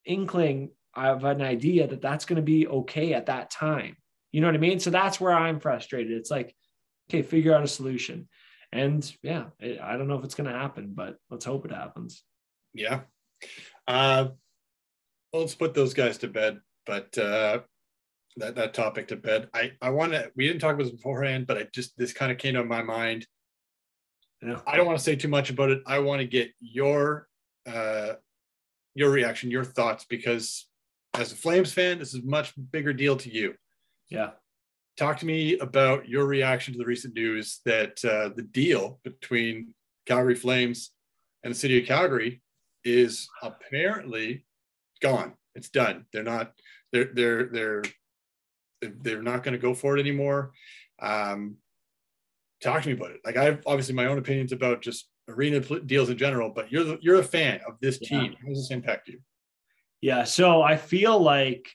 [0.07, 3.97] inkling of an idea that that's going to be okay at that time.
[4.33, 4.81] You know what I mean?
[4.81, 6.13] So that's where I'm frustrated.
[6.13, 6.55] It's like,
[7.09, 8.29] okay, figure out a solution.
[8.73, 12.23] And yeah, I don't know if it's going to happen, but let's hope it happens.
[12.75, 13.01] Yeah.
[13.87, 14.29] Uh,
[15.33, 17.61] well, let's put those guys to bed, but uh,
[18.37, 19.49] that that topic to bed.
[19.55, 20.31] I I want to.
[20.37, 22.83] We didn't talk about this beforehand, but I just this kind of came to my
[22.83, 23.27] mind.
[24.43, 24.61] Yeah.
[24.67, 25.83] I don't want to say too much about it.
[25.87, 27.29] I want to get your
[27.67, 28.15] uh,
[28.95, 30.69] your reaction, your thoughts, because
[31.15, 33.55] as a Flames fan, this is a much bigger deal to you.
[34.09, 34.31] Yeah.
[34.97, 39.75] Talk to me about your reaction to the recent news that uh, the deal between
[40.07, 40.91] Calgary Flames
[41.45, 42.41] and the city of Calgary
[42.83, 44.45] is apparently
[45.03, 45.35] gone.
[45.55, 46.07] It's done.
[46.13, 46.53] They're not.
[46.93, 47.83] They're they're they're
[48.81, 50.53] they're not going to go for it anymore.
[51.01, 51.57] Um,
[52.63, 53.21] talk to me about it.
[53.25, 56.85] Like I have obviously my own opinions about just arena deals in general, but you're
[56.85, 58.35] the, you're a fan of this team.
[58.41, 59.19] How does this impact you?
[60.01, 60.25] Yeah.
[60.25, 61.69] So I feel like,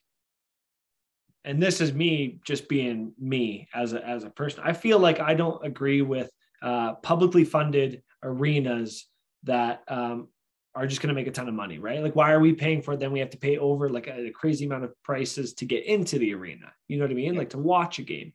[1.44, 4.62] and this is me just being me as a as a person.
[4.64, 6.30] I feel like I don't agree with
[6.62, 9.08] uh, publicly funded arenas
[9.44, 10.28] that um,
[10.76, 12.02] are just going to make a ton of money, right?
[12.02, 13.00] Like, why are we paying for it?
[13.00, 15.86] Then we have to pay over like a, a crazy amount of prices to get
[15.86, 16.72] into the arena.
[16.88, 17.34] You know what I mean?
[17.34, 17.40] Yeah.
[17.40, 18.34] Like to watch a game.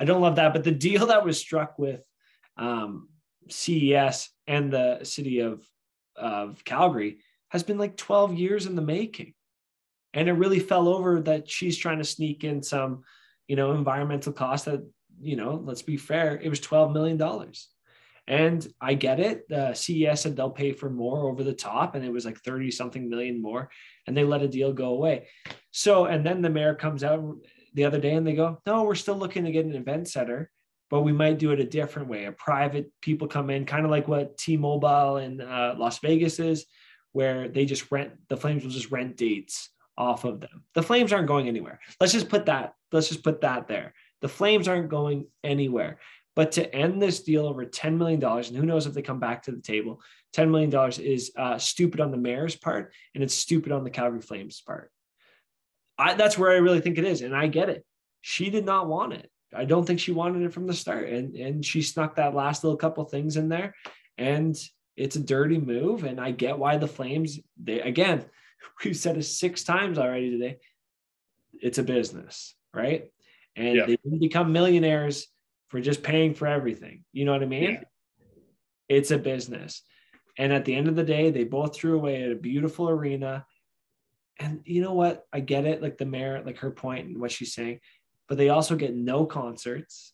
[0.00, 0.52] I don't love that.
[0.52, 2.00] But the deal that was struck with
[2.56, 3.08] um,
[3.50, 5.62] CES and the city of,
[6.16, 7.18] of Calgary
[7.50, 9.34] has been like 12 years in the making.
[10.16, 13.02] And it really fell over that she's trying to sneak in some,
[13.48, 14.80] you know, environmental cost that,
[15.20, 17.52] you know, let's be fair, it was $12 million.
[18.26, 19.46] And I get it.
[19.50, 22.70] The CES said they'll pay for more over the top, and it was like 30
[22.70, 23.68] something million more,
[24.06, 25.28] and they let a deal go away.
[25.70, 27.22] So, and then the mayor comes out
[27.74, 30.50] the other day and they go, No, we're still looking to get an event center,
[30.88, 32.24] but we might do it a different way.
[32.24, 36.40] A private people come in, kind of like what T Mobile in uh, Las Vegas
[36.40, 36.64] is,
[37.12, 40.64] where they just rent, the Flames will just rent dates off of them.
[40.74, 41.80] The Flames aren't going anywhere.
[42.00, 43.94] Let's just put that, let's just put that there.
[44.20, 45.98] The Flames aren't going anywhere.
[46.34, 49.44] But to end this deal over $10 million, and who knows if they come back
[49.44, 50.02] to the table,
[50.34, 54.20] $10 million is uh, stupid on the mayor's part and it's stupid on the Calgary
[54.20, 54.92] Flames part.
[55.98, 57.22] I, that's where I really think it is.
[57.22, 57.86] And I get it.
[58.20, 59.30] She did not want it.
[59.54, 61.08] I don't think she wanted it from the start.
[61.08, 63.74] And, and she snuck that last little couple things in there.
[64.18, 64.54] And
[64.94, 66.04] it's a dirty move.
[66.04, 68.26] And I get why the Flames, they again,
[68.84, 70.58] we've said it six times already today.
[71.60, 73.10] It's a business, right?
[73.56, 73.86] And yeah.
[73.86, 75.26] they didn't become millionaires
[75.68, 77.04] for just paying for everything.
[77.12, 77.62] You know what I mean?
[77.62, 77.80] Yeah.
[78.88, 79.82] It's a business.
[80.38, 83.46] And at the end of the day, they both threw away at a beautiful arena.
[84.38, 85.24] And you know what?
[85.32, 87.80] I get it, like the mayor, like her point and what she's saying,
[88.28, 90.12] but they also get no concerts.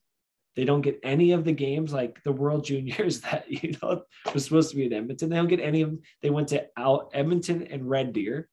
[0.54, 4.02] They don't get any of the games like the World Juniors that you know
[4.34, 5.30] was supposed to be in Edmonton.
[5.30, 6.00] They don't get any of them.
[6.20, 8.48] They went to out Edmonton and Red Deer.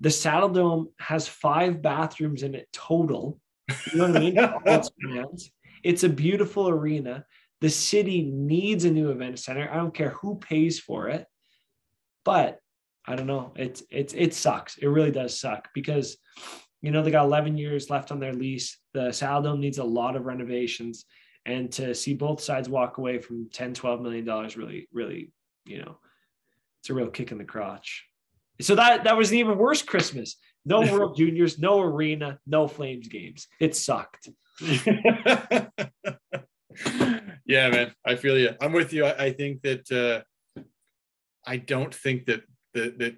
[0.00, 3.38] The Saddledome has five bathrooms in it total.
[3.92, 5.26] You know what I mean?
[5.82, 7.24] It's a beautiful arena.
[7.62, 9.66] The city needs a new event center.
[9.70, 11.26] I don't care who pays for it.
[12.22, 12.58] But
[13.06, 13.52] I don't know.
[13.56, 14.76] It's it's it sucks.
[14.76, 16.18] It really does suck because
[16.82, 18.78] you know they got 11 years left on their lease.
[18.94, 21.04] The Saddledome needs a lot of renovations,
[21.44, 25.32] and to see both sides walk away from 10, 12 million dollars really, really,
[25.64, 25.98] you know,
[26.80, 28.06] it's a real kick in the crotch.
[28.60, 30.36] So that that was an even worse Christmas.
[30.64, 33.46] No World Juniors, no arena, no Flames games.
[33.58, 34.28] It sucked.
[34.60, 35.68] yeah,
[37.46, 37.94] man.
[38.04, 38.50] I feel you.
[38.60, 39.06] I'm with you.
[39.06, 39.90] I, I think that
[40.56, 40.62] uh,
[41.46, 42.42] I don't think that
[42.74, 43.16] that that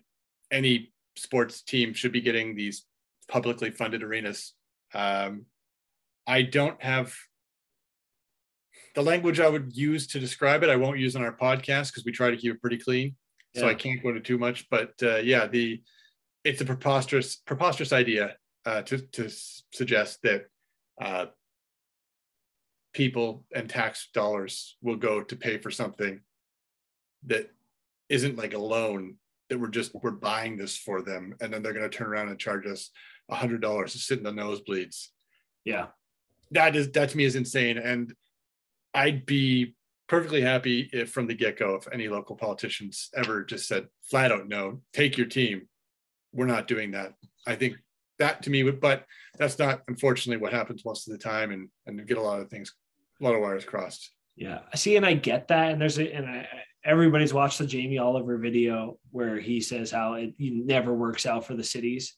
[0.51, 2.85] any sports team should be getting these
[3.29, 4.55] publicly funded arenas.
[4.95, 5.47] Um,
[6.27, 7.15] I don't have
[8.95, 10.71] the language I would use to describe it.
[10.71, 13.17] I won't use on our podcast because we try to keep it pretty clean,
[13.55, 13.63] yeah.
[13.63, 14.69] so I can't go into too much.
[14.71, 15.83] But uh, yeah, the
[16.45, 19.31] it's a preposterous preposterous idea uh, to to
[19.73, 20.47] suggest that
[21.01, 21.27] uh,
[22.93, 26.21] people and tax dollars will go to pay for something
[27.27, 27.51] that
[28.09, 29.17] isn't like a loan
[29.49, 32.29] that we're just we're buying this for them and then they're going to turn around
[32.29, 32.91] and charge us
[33.33, 35.09] hundred dollars to sit in the nosebleeds.
[35.65, 35.87] Yeah.
[36.51, 37.79] That is that to me is insane.
[37.79, 38.15] And
[38.95, 39.75] i'd be
[40.07, 44.49] perfectly happy if from the get-go if any local politicians ever just said flat out
[44.49, 45.69] no take your team.
[46.35, 47.15] We're not doing that.
[47.47, 47.77] I think
[48.19, 49.07] that to me would but
[49.39, 52.51] that's not unfortunately what happens most of the time and and get a lot of
[52.51, 52.75] things
[53.21, 54.11] a lot of wires crossed.
[54.37, 54.61] Yeah.
[54.73, 55.73] I see and i get that.
[55.73, 56.49] And there's a and i
[56.85, 61.55] everybody's watched the Jamie Oliver video where he says how it never works out for
[61.55, 62.17] the cities.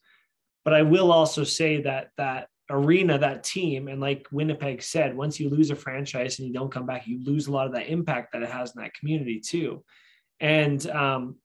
[0.64, 5.38] But I will also say that that arena, that team, and like Winnipeg said, once
[5.38, 7.88] you lose a franchise and you don't come back, you lose a lot of that
[7.88, 9.85] impact that it has in that community too.
[10.40, 11.37] And um,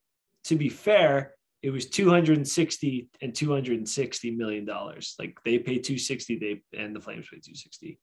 [0.45, 5.15] to be fair, it was 260 and 260 million dollars.
[5.19, 7.99] Like they pay 260, they and the Flames pay 260.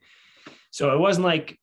[0.70, 1.59] So it wasn't like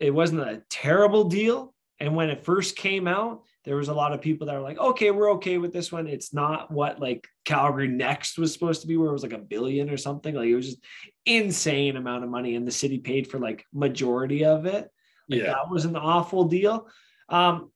[0.00, 4.14] it wasn't a terrible deal, and when it first came out, there was a lot
[4.14, 6.06] of people that were like, okay, we're okay with this one.
[6.06, 9.38] It's not what like Calgary Next was supposed to be, where it was like a
[9.38, 10.34] billion or something.
[10.34, 10.84] Like it was just
[11.26, 12.56] insane amount of money.
[12.56, 14.88] And the city paid for like majority of it.
[15.28, 15.52] Like, yeah.
[15.52, 16.88] That was an awful deal.
[17.28, 17.70] Um,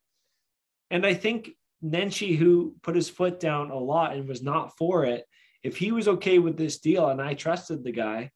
[0.90, 1.50] and I think
[1.84, 5.26] Nenshi, who put his foot down a lot and was not for it,
[5.62, 8.30] if he was okay with this deal and I trusted the guy,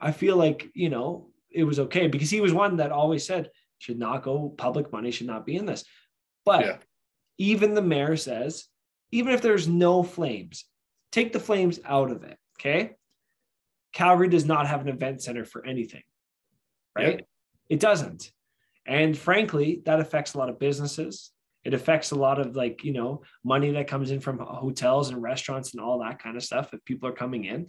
[0.00, 3.50] I feel like, you know, it was okay because he was one that always said,
[3.78, 5.84] should not go public money should not be in this
[6.44, 6.76] but yeah.
[7.38, 8.66] Even the mayor says
[9.12, 10.64] even if there's no flames
[11.12, 12.92] take the flames out of it okay?
[13.92, 16.02] Calgary does not have an event center for anything
[16.96, 17.20] right?
[17.20, 17.24] Yeah.
[17.68, 18.30] it doesn't.
[18.86, 21.30] And frankly that affects a lot of businesses.
[21.64, 25.22] It affects a lot of like you know money that comes in from hotels and
[25.22, 27.68] restaurants and all that kind of stuff if people are coming in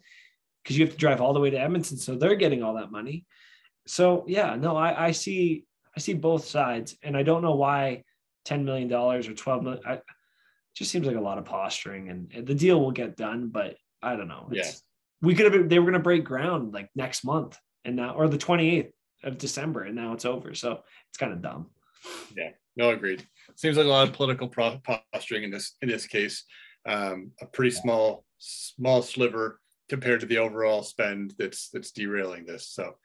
[0.63, 2.91] because you have to drive all the way to edmonton so they're getting all that
[2.91, 3.25] money.
[3.87, 8.03] So yeah no i, I see I see both sides, and I don't know why
[8.45, 9.81] ten million dollars or twelve million.
[9.85, 9.99] I,
[10.75, 14.15] just seems like a lot of posturing, and the deal will get done, but I
[14.15, 14.49] don't know.
[14.51, 14.69] yeah,
[15.21, 15.53] we could have.
[15.53, 18.77] Been, they were going to break ground like next month, and now or the twenty
[18.77, 20.53] eighth of December, and now it's over.
[20.53, 21.67] So it's kind of dumb.
[22.35, 23.25] Yeah, no, agreed.
[23.55, 26.43] Seems like a lot of political posturing in this in this case.
[26.85, 32.67] Um, a pretty small small sliver compared to the overall spend that's that's derailing this.
[32.67, 32.95] So,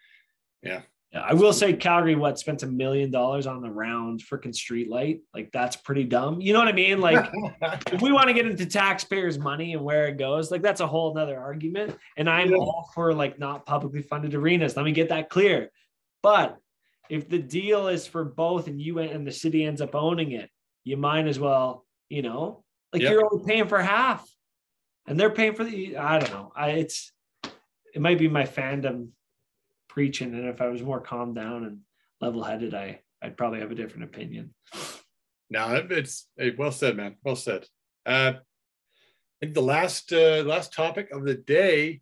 [0.62, 4.54] yeah, yeah, I will say Calgary what spent a million dollars on the round freaking
[4.54, 5.20] street light.
[5.34, 6.40] Like that's pretty dumb.
[6.40, 7.00] You know what I mean?
[7.00, 7.28] Like
[7.92, 10.86] if we want to get into taxpayers' money and where it goes, like that's a
[10.86, 11.96] whole nother argument.
[12.16, 12.58] And I'm yeah.
[12.58, 14.76] all for like not publicly funded arenas.
[14.76, 15.70] Let me get that clear.
[16.22, 16.58] But
[17.08, 20.48] if the deal is for both and you and the city ends up owning it,
[20.84, 23.10] you might as well, you know, like yep.
[23.10, 24.28] you're only paying for half.
[25.08, 26.52] And they're paying for the I don't know.
[26.54, 27.10] I it's
[27.92, 29.08] it might be my fandom
[29.90, 30.34] preaching.
[30.34, 31.78] And if I was more calm down and
[32.20, 34.54] level headed, I I'd probably have a different opinion.
[35.50, 37.16] No, it's hey, well said, man.
[37.24, 37.66] Well said.
[38.06, 42.00] Uh, I think the last uh, last topic of the day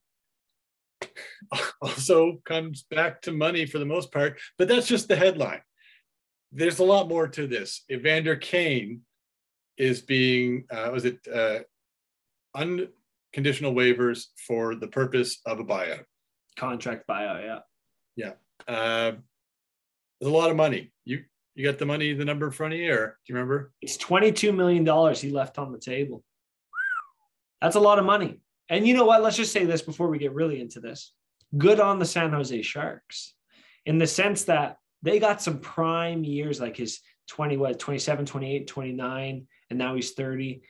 [1.83, 5.63] also comes back to money for the most part, but that's just the headline.
[6.53, 7.85] There's a lot more to this.
[7.91, 9.03] Evander Kane
[9.79, 11.61] is being uh, was it uh,
[12.55, 16.05] unconditional waivers for the purpose of a buyout
[16.59, 17.59] contract buyout yeah
[18.19, 18.33] yeah.
[18.67, 19.13] Uh,
[20.21, 20.93] there's a lot of money.
[21.05, 21.23] You
[21.55, 23.73] you got the money, the number in front of you, or do you remember?
[23.81, 26.23] It's $22 million he left on the table.
[27.61, 28.41] That's a lot of money.
[28.69, 29.23] And you know what?
[29.23, 31.13] Let's just say this before we get really into this.
[31.57, 33.35] Good on the San Jose Sharks
[33.87, 38.67] in the sense that they got some prime years, like his 20, what, 27, 28,
[38.67, 40.63] 29, and now he's 30.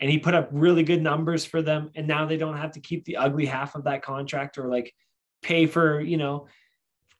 [0.00, 1.90] And he put up really good numbers for them.
[1.94, 4.92] And now they don't have to keep the ugly half of that contract or like
[5.40, 6.48] pay for, you know,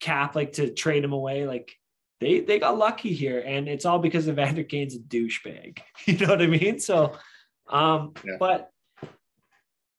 [0.00, 1.46] cap like to trade him away.
[1.46, 1.74] Like
[2.20, 5.78] they they got lucky here, and it's all because of Vander Kane's a douchebag.
[6.06, 6.78] You know what I mean?
[6.80, 7.16] So
[7.68, 8.36] Um, yeah.
[8.38, 8.70] But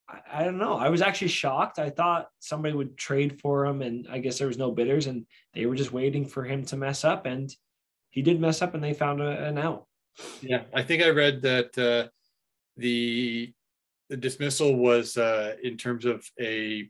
[0.07, 0.77] I, I, don't know.
[0.77, 1.79] I was actually shocked.
[1.79, 5.25] I thought somebody would trade for him, and I guess there was no bidders, and
[5.53, 7.53] they were just waiting for him to mess up, and
[8.11, 9.85] he did mess up, and they found a, an out.
[10.41, 12.09] Yeah, I think I read that uh,
[12.77, 13.53] the
[14.09, 16.89] the dismissal was uh, in terms of a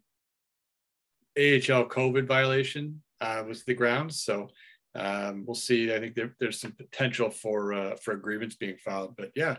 [1.37, 4.23] AHL COVID violation uh, was the grounds.
[4.23, 4.49] So
[4.95, 5.93] um, we'll see.
[5.93, 9.15] I think there, there's some potential for uh, for a grievance being filed.
[9.17, 9.57] But yeah,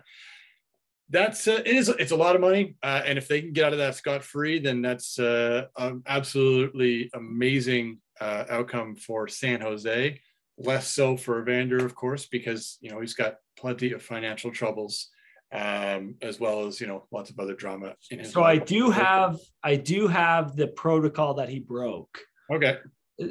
[1.11, 3.66] that's uh, it is it's a lot of money, uh, and if they can get
[3.66, 9.61] out of that scot free, then that's uh, an absolutely amazing uh, outcome for San
[9.61, 10.20] Jose.
[10.59, 15.11] Less so for Evander, of course, because you know he's got plenty of financial troubles
[15.53, 18.33] um, as well as you know lots of other drama in his.
[18.33, 18.63] So life.
[18.63, 22.19] I do have I do have the protocol that he broke.
[22.53, 22.79] Okay.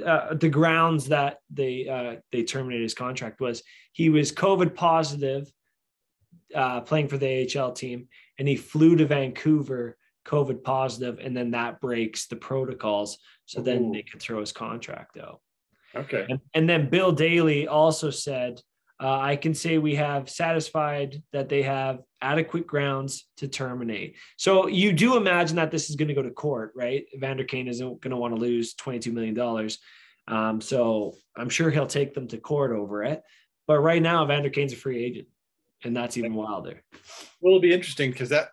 [0.05, 3.61] Uh, the grounds that they uh, they terminated his contract was
[3.91, 5.51] he was COVID positive,
[6.55, 8.07] uh, playing for the AHL team,
[8.39, 13.19] and he flew to Vancouver COVID positive, and then that breaks the protocols.
[13.45, 13.63] So Ooh.
[13.63, 15.39] then they could throw his contract out.
[15.95, 16.25] Okay.
[16.27, 18.59] And, and then Bill Daly also said
[19.01, 24.15] uh, I can say we have satisfied that they have adequate grounds to terminate.
[24.37, 27.05] So you do imagine that this is going to go to court, right?
[27.15, 29.69] Vander Kane isn't going to want to lose $22 million.
[30.27, 33.21] Um, so I'm sure he'll take them to court over it.
[33.67, 35.27] But right now, Vander Kane's a free agent,
[35.83, 36.83] and that's even wilder.
[37.41, 38.49] Well, it'll be interesting because that,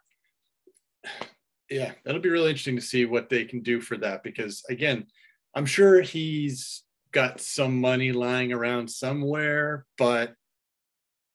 [1.71, 4.23] yeah, that'll be really interesting to see what they can do for that.
[4.23, 5.07] Because again,
[5.55, 6.83] I'm sure he's
[7.13, 10.35] got some money lying around somewhere, but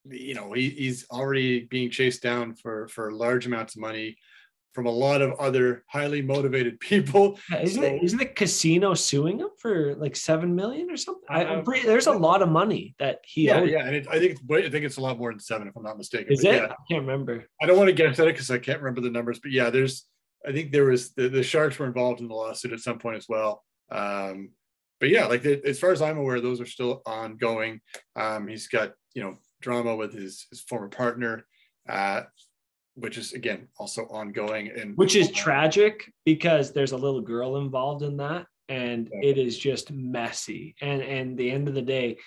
[0.09, 4.17] you know he, he's already being chased down for for large amounts of money
[4.73, 7.39] from a lot of other highly motivated people.
[7.51, 11.23] Yeah, isn't so, it isn't the casino suing him for like seven million or something?
[11.29, 13.69] I, am pretty, there's a lot of money that he yeah owed.
[13.69, 15.83] yeah, and it, I think I think it's a lot more than seven if I'm
[15.83, 16.31] not mistaken.
[16.31, 16.57] Is but it?
[16.57, 17.45] Yeah, I can't remember.
[17.61, 19.69] I don't want to guess at it because I can't remember the numbers, but yeah,
[19.69, 20.05] there's
[20.47, 23.17] I think there was the, the Sharks were involved in the lawsuit at some point
[23.17, 23.63] as well.
[23.89, 24.51] Um,
[24.99, 27.81] but yeah, like as far as I'm aware, those are still ongoing.
[28.15, 31.45] Um, he's got you know drama with his his former partner,
[31.87, 32.23] uh,
[32.95, 38.01] which is again also ongoing and which is tragic because there's a little girl involved
[38.01, 39.29] in that, and yeah.
[39.29, 40.75] it is just messy.
[40.81, 42.17] And and the end of the day,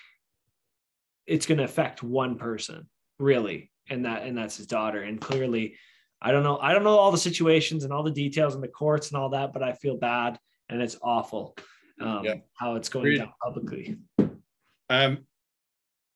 [1.27, 5.03] it's going to affect one person really, and that and that's his daughter.
[5.03, 5.75] And clearly,
[6.23, 6.59] I don't know.
[6.59, 9.31] I don't know all the situations and all the details in the courts and all
[9.31, 11.57] that, but I feel bad and it's awful
[12.01, 12.35] um, yeah.
[12.55, 13.97] how it's going down publicly.
[14.89, 15.19] Um,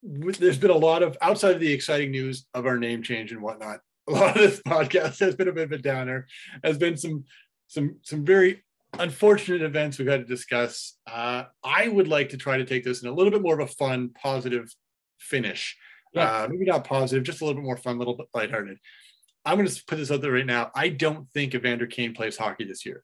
[0.03, 3.41] there's been a lot of outside of the exciting news of our name change and
[3.41, 3.81] whatnot.
[4.09, 6.27] A lot of this podcast has been a bit of a downer.
[6.63, 7.25] Has been some
[7.69, 8.63] some some very
[8.99, 10.99] unfortunate events we've had to discuss.
[11.07, 13.67] Uh, I would like to try to take this in a little bit more of
[13.67, 14.71] a fun, positive
[15.19, 15.79] finish.
[16.15, 18.79] Uh, maybe not positive, just a little bit more fun, a little bit lighthearted.
[19.45, 20.71] I'm going to put this out there right now.
[20.75, 23.03] I don't think Evander Kane plays hockey this year.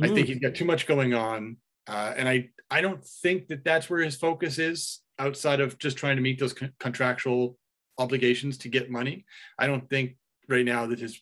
[0.00, 0.04] Mm.
[0.04, 0.30] I think mm.
[0.30, 1.56] he's got too much going on.
[1.88, 5.96] Uh, and I, I don't think that that's where his focus is outside of just
[5.96, 7.56] trying to meet those con- contractual
[7.98, 9.24] obligations to get money.
[9.58, 10.16] I don't think
[10.48, 11.20] right now that his,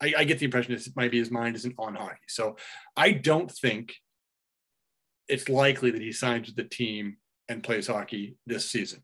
[0.00, 2.16] I, I get the impression that might be his mind isn't on hockey.
[2.28, 2.56] So
[2.96, 3.94] I don't think
[5.28, 7.16] it's likely that he signs with the team
[7.48, 9.02] and plays hockey this season.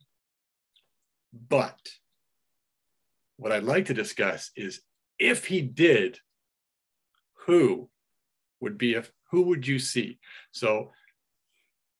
[1.48, 1.78] But
[3.36, 4.80] what I'd like to discuss is
[5.18, 6.18] if he did,
[7.46, 7.90] who
[8.60, 10.18] would be if who would you see?
[10.52, 10.92] So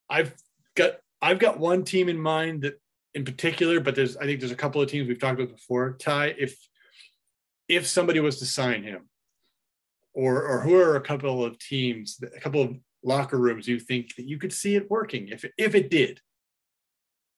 [0.09, 0.34] I've
[0.76, 2.80] got I've got one team in mind that
[3.14, 5.96] in particular, but there's I think there's a couple of teams we've talked about before.
[5.98, 6.57] Ty, if
[7.68, 9.09] if somebody was to sign him,
[10.12, 14.14] or or who are a couple of teams, a couple of locker rooms you think
[14.16, 16.20] that you could see it working if if it did?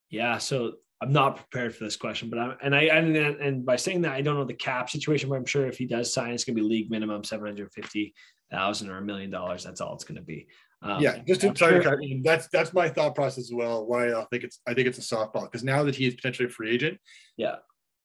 [0.09, 3.75] Yeah, so I'm not prepared for this question, but I'm and I and, and by
[3.75, 6.31] saying that I don't know the cap situation, but I'm sure if he does sign,
[6.31, 8.13] it's going to be league minimum 750
[8.51, 9.63] thousand or a million dollars.
[9.63, 10.47] That's all it's going to be.
[10.81, 11.81] Um, yeah, just to try sure.
[11.81, 13.85] to that's that's my thought process as well.
[13.85, 16.47] Why I think it's I think it's a softball because now that he is potentially
[16.47, 16.99] a free agent,
[17.35, 17.55] yeah,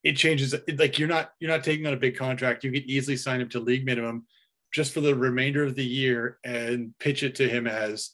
[0.03, 0.53] it changes.
[0.53, 2.63] It, like you're not you're not taking on a big contract.
[2.63, 4.25] You could easily sign him to league minimum
[4.73, 8.09] just for the remainder of the year and pitch it to him as,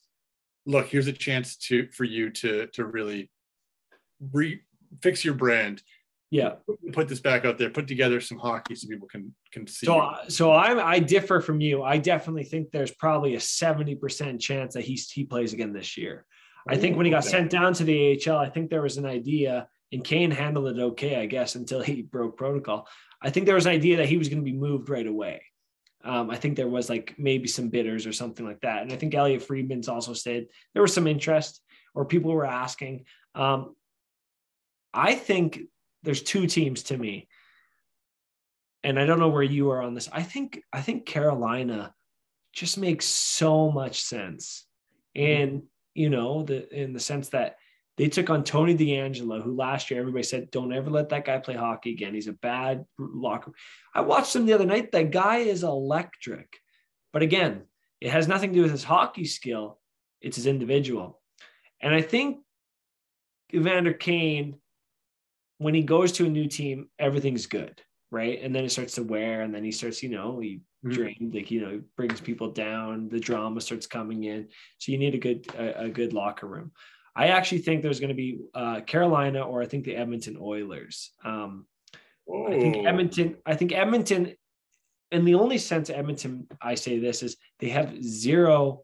[0.66, 3.32] look, here's a chance to for you to to really
[4.34, 4.60] re
[5.02, 5.82] fix your brand
[6.32, 6.56] yeah.
[6.94, 10.14] Put this back out there put together some hockey so people can can see so
[10.28, 11.84] so i'm i differ from you.
[11.84, 16.26] I definitely think there's probably a 70% chance that he's he plays again this year.
[16.68, 19.06] I think when he got sent down to the ahl i think there was an
[19.06, 22.88] idea and kane handled it okay i guess until he broke protocol.
[23.22, 25.42] I think there was an idea that he was going to be moved right away.
[26.04, 28.82] Um, I think there was like maybe some bidders or something like that.
[28.82, 31.62] And I think Elliotte Friedman's also said there was some interest
[31.94, 33.06] or people were asking.
[33.36, 33.76] Um,
[34.94, 35.60] I think
[36.04, 37.28] there's two teams to me.
[38.84, 40.10] and I don't know where you are on this.
[40.12, 41.94] I think I think Carolina
[42.54, 44.66] just makes so much sense,
[45.18, 45.42] mm-hmm.
[45.42, 47.58] and you know the in the sense that
[47.98, 51.40] they took on Tony DeAngelo, who last year everybody said, "Don't ever let that guy
[51.40, 52.14] play hockey again.
[52.14, 53.52] He's a bad locker."
[53.94, 54.92] I watched him the other night.
[54.92, 56.58] That guy is electric,
[57.12, 57.64] but again,
[58.00, 59.80] it has nothing to do with his hockey skill.
[60.22, 61.22] It's his individual,
[61.82, 62.40] and I think
[63.54, 64.56] Evander Kane,
[65.60, 67.82] when he goes to a new team, everything's good
[68.12, 68.42] right?
[68.42, 70.92] And then it starts to wear, and then he starts, you know, he mm-hmm.
[70.92, 73.10] drains, like you know, brings people down.
[73.10, 74.48] The drama starts coming in,
[74.78, 76.72] so you need a good a, a good locker room.
[77.16, 81.12] I actually think there's going to be uh, Carolina or I think the Edmonton Oilers.
[81.24, 81.66] Um,
[82.48, 83.38] I think Edmonton.
[83.46, 84.36] I think Edmonton.
[85.12, 88.84] In the only sense Edmonton, I say this is they have zero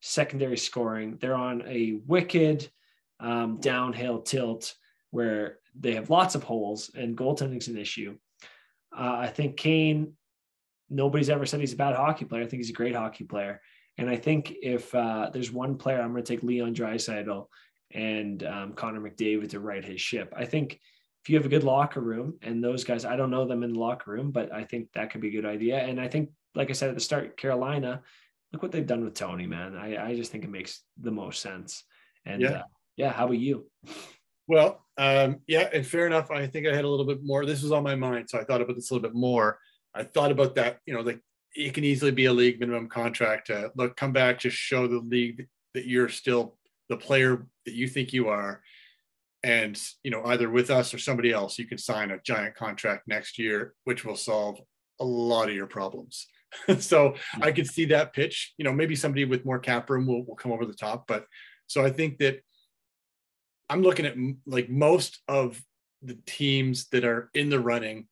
[0.00, 1.18] secondary scoring.
[1.20, 2.68] They're on a wicked
[3.20, 4.74] um, downhill tilt
[5.12, 8.16] where they have lots of holes and goaltending's an issue.
[8.96, 10.12] Uh, I think Kane,
[10.90, 12.42] nobody's ever said he's a bad hockey player.
[12.42, 13.60] I think he's a great hockey player.
[13.98, 17.46] And I think if uh, there's one player, I'm going to take Leon Draisaitl
[17.92, 20.32] and um, Connor McDavid to right his ship.
[20.36, 20.80] I think
[21.22, 23.72] if you have a good locker room and those guys, I don't know them in
[23.72, 25.78] the locker room, but I think that could be a good idea.
[25.78, 28.02] And I think, like I said at the start, Carolina,
[28.52, 29.76] look what they've done with Tony, man.
[29.76, 31.84] I, I just think it makes the most sense.
[32.24, 32.62] And yeah, uh,
[32.96, 33.66] yeah how about you?
[34.52, 36.30] Well, um, yeah, and fair enough.
[36.30, 37.46] I think I had a little bit more.
[37.46, 39.58] This was on my mind, so I thought about this a little bit more.
[39.94, 40.80] I thought about that.
[40.84, 41.20] You know, like
[41.56, 43.46] it can easily be a league minimum contract.
[43.46, 46.58] To, look, come back, just show the league that you're still
[46.90, 48.60] the player that you think you are,
[49.42, 53.08] and you know, either with us or somebody else, you can sign a giant contract
[53.08, 54.60] next year, which will solve
[55.00, 56.26] a lot of your problems.
[56.78, 58.52] so I could see that pitch.
[58.58, 61.24] You know, maybe somebody with more cap room will, will come over the top, but
[61.68, 62.42] so I think that
[63.68, 65.60] I'm looking at like most of
[66.02, 68.06] the teams that are in the running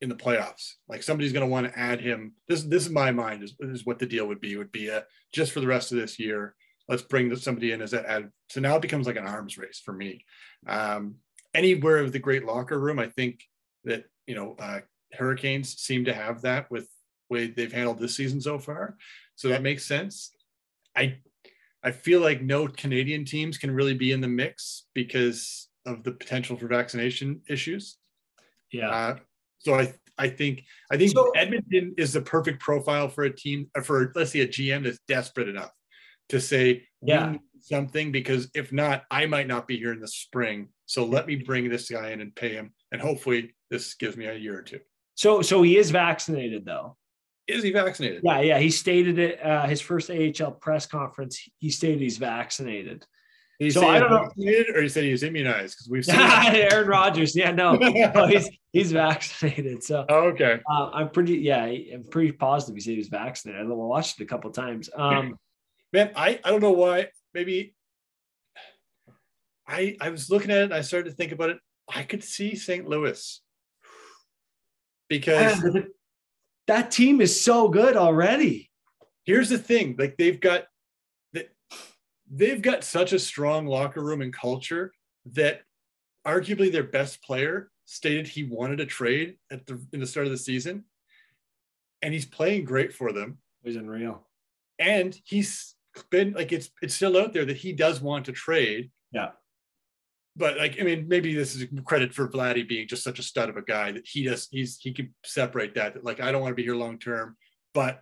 [0.00, 0.74] in the playoffs.
[0.88, 2.34] Like somebody's going to want to add him.
[2.48, 4.56] This this is my mind is, is what the deal would be.
[4.56, 6.54] Would be a, just for the rest of this year.
[6.88, 8.30] Let's bring somebody in as that add.
[8.50, 10.24] So now it becomes like an arms race for me.
[10.66, 11.16] Um,
[11.54, 13.40] anywhere of the great locker room, I think
[13.84, 14.80] that you know uh,
[15.14, 16.88] Hurricanes seem to have that with
[17.30, 18.96] way they've handled this season so far.
[19.36, 20.32] So that makes sense.
[20.94, 21.18] I
[21.84, 26.12] I feel like no Canadian teams can really be in the mix because of the
[26.12, 27.98] potential for vaccination issues.
[28.72, 28.90] Yeah.
[28.90, 29.16] Uh,
[29.58, 33.68] so I I think I think so, Edmonton is the perfect profile for a team
[33.82, 35.70] for let's say a GM that's desperate enough
[36.30, 40.68] to say yeah something because if not I might not be here in the spring.
[40.86, 44.26] So let me bring this guy in and pay him and hopefully this gives me
[44.26, 44.80] a year or two.
[45.14, 46.96] So so he is vaccinated though.
[47.46, 48.22] Is he vaccinated?
[48.24, 48.58] Yeah, yeah.
[48.58, 51.46] He stated it uh, his first AHL press conference.
[51.58, 53.04] He stated he's vaccinated.
[53.58, 54.28] He so I don't know,
[54.74, 57.36] or he said he was immunized because we've seen Aaron Rodgers.
[57.36, 59.84] Yeah, no, no, he's he's vaccinated.
[59.84, 63.62] So oh, okay, uh, I'm pretty yeah, I'm pretty positive he said he was vaccinated.
[63.62, 64.90] I watched it a couple times.
[64.96, 65.38] Um,
[65.92, 67.08] man, I I don't know why.
[67.32, 67.74] Maybe
[69.68, 70.72] I I was looking at it.
[70.72, 71.58] I started to think about it.
[71.88, 72.88] I could see St.
[72.88, 73.40] Louis
[75.08, 75.62] because
[76.66, 78.70] that team is so good already.
[79.24, 80.64] Here's the thing: like they've got
[82.30, 84.92] they've got such a strong locker room and culture
[85.26, 85.62] that
[86.26, 90.32] arguably their best player stated he wanted a trade at the in the start of
[90.32, 90.84] the season,
[92.02, 93.38] and he's playing great for them.
[93.62, 94.26] He's unreal,
[94.78, 95.74] and he's
[96.10, 98.90] been like it's it's still out there that he does want to trade.
[99.12, 99.30] Yeah,
[100.36, 103.48] but like I mean, maybe this is credit for Vladdy being just such a stud
[103.48, 106.04] of a guy that he just he's he can separate that.
[106.04, 107.36] Like I don't want to be here long term,
[107.72, 108.00] but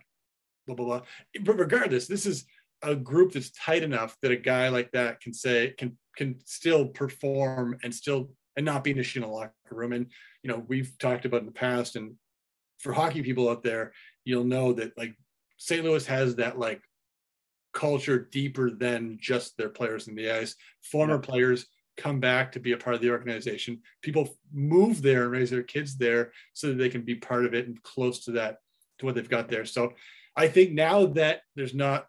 [0.65, 1.01] blah blah blah.
[1.41, 2.45] But regardless, this is
[2.81, 6.87] a group that's tight enough that a guy like that can say can can still
[6.87, 9.93] perform and still and not be an issue in the locker room.
[9.93, 10.07] And
[10.43, 12.15] you know, we've talked about in the past, and
[12.79, 13.93] for hockey people out there,
[14.25, 15.15] you'll know that like
[15.57, 15.83] St.
[15.83, 16.81] Louis has that like
[17.73, 20.55] culture deeper than just their players in the ice.
[20.81, 21.21] Former yeah.
[21.21, 21.65] players
[21.97, 23.79] come back to be a part of the organization.
[24.01, 27.53] People move there and raise their kids there so that they can be part of
[27.53, 28.57] it and close to that,
[28.99, 29.65] to what they've got there.
[29.65, 29.93] So
[30.35, 32.07] I think now that there's not,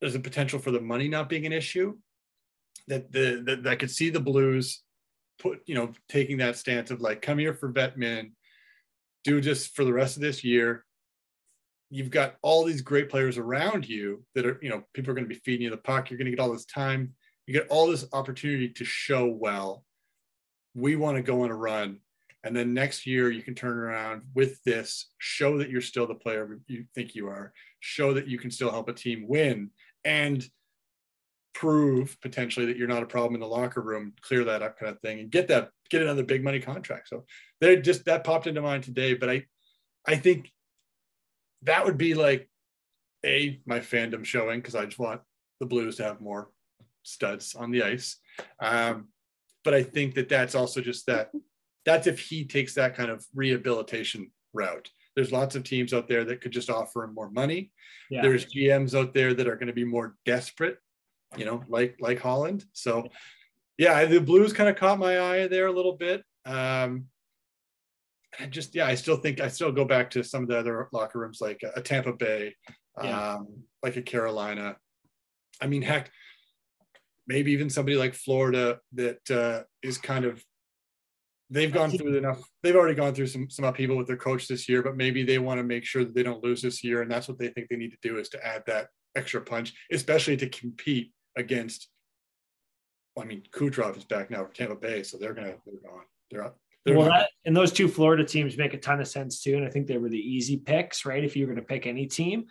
[0.00, 1.96] there's a potential for the money not being an issue,
[2.86, 4.82] that the that, that I could see the Blues
[5.38, 8.32] put, you know, taking that stance of like, come here for vet men,
[9.24, 10.84] do just for the rest of this year.
[11.90, 15.28] You've got all these great players around you that are, you know, people are going
[15.28, 16.10] to be feeding you the puck.
[16.10, 17.14] You're going to get all this time
[17.48, 19.82] you get all this opportunity to show well.
[20.74, 22.00] We want to go on a run.
[22.44, 26.14] And then next year you can turn around with this show that you're still the
[26.14, 29.70] player you think you are show that you can still help a team win
[30.04, 30.46] and
[31.54, 34.92] prove potentially that you're not a problem in the locker room clear that up kind
[34.92, 37.08] of thing and get that get another big money contract.
[37.08, 37.24] So
[37.60, 39.44] they just that popped into mind today but i
[40.06, 40.52] I think
[41.62, 42.48] that would be like
[43.24, 45.22] a my fandom showing because I just want
[45.60, 46.50] the Blues to have more
[47.08, 48.16] studs on the ice.
[48.60, 49.08] Um,
[49.64, 51.30] but I think that that's also just that
[51.84, 54.90] that's if he takes that kind of rehabilitation route.
[55.16, 57.72] There's lots of teams out there that could just offer him more money.
[58.10, 58.22] Yeah.
[58.22, 60.78] There's GMs out there that are going to be more desperate,
[61.36, 62.64] you know, like like Holland.
[62.72, 63.08] So
[63.78, 66.24] yeah, the Blues kind of caught my eye there a little bit.
[66.44, 67.06] Um,
[68.38, 70.88] I just yeah, I still think I still go back to some of the other
[70.92, 72.54] locker rooms like a Tampa Bay,
[73.02, 73.34] yeah.
[73.34, 73.48] um,
[73.82, 74.76] like a Carolina.
[75.60, 76.10] I mean, heck,
[77.28, 80.42] maybe even somebody like Florida that uh, is kind of
[81.50, 82.42] they've gone through enough.
[82.62, 85.38] They've already gone through some some upheaval with their coach this year, but maybe they
[85.38, 87.68] want to make sure that they don't lose this year, and that's what they think
[87.68, 91.88] they need to do is to add that extra punch, especially to compete against.
[93.18, 96.04] I mean, Kucherov is back now for Tampa Bay, so they're gonna they're gone.
[96.30, 96.58] They're up.
[96.86, 99.68] Well, that, and those two Florida teams make a ton of sense too, and I
[99.68, 101.22] think they were the easy picks, right?
[101.22, 102.46] If you were going to pick any team,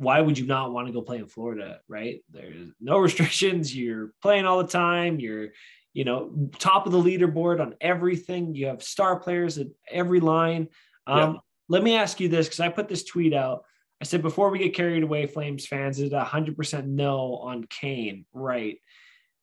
[0.00, 2.24] why would you not want to go play in Florida, right?
[2.30, 3.76] There's no restrictions.
[3.76, 5.20] You're playing all the time.
[5.20, 5.48] You're,
[5.92, 8.54] you know, top of the leaderboard on everything.
[8.54, 10.68] You have star players at every line.
[11.06, 11.40] Um, yeah.
[11.68, 13.64] Let me ask you this because I put this tweet out.
[14.00, 18.78] I said before we get carried away, Flames fans, is 100% no on Kane, right?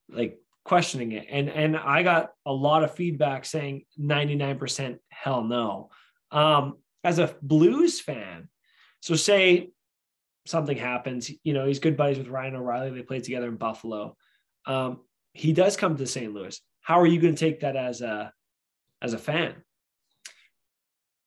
[0.09, 1.27] Like questioning it.
[1.29, 5.91] And and I got a lot of feedback saying 99% hell no.
[6.31, 8.49] Um, as a Blues fan,
[9.01, 9.69] so say
[10.47, 12.91] something happens, you know, he's good buddies with Ryan O'Reilly.
[12.91, 14.15] They played together in Buffalo.
[14.65, 15.01] Um,
[15.33, 16.33] he does come to St.
[16.33, 16.59] Louis.
[16.81, 18.31] How are you going to take that as a
[19.01, 19.55] as a fan?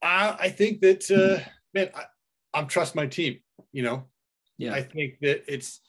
[0.02, 2.04] Uh, I think that uh, man, I,
[2.54, 3.40] I'm trust my team.
[3.72, 4.04] You know,
[4.58, 4.74] yeah.
[4.74, 5.80] I think that it's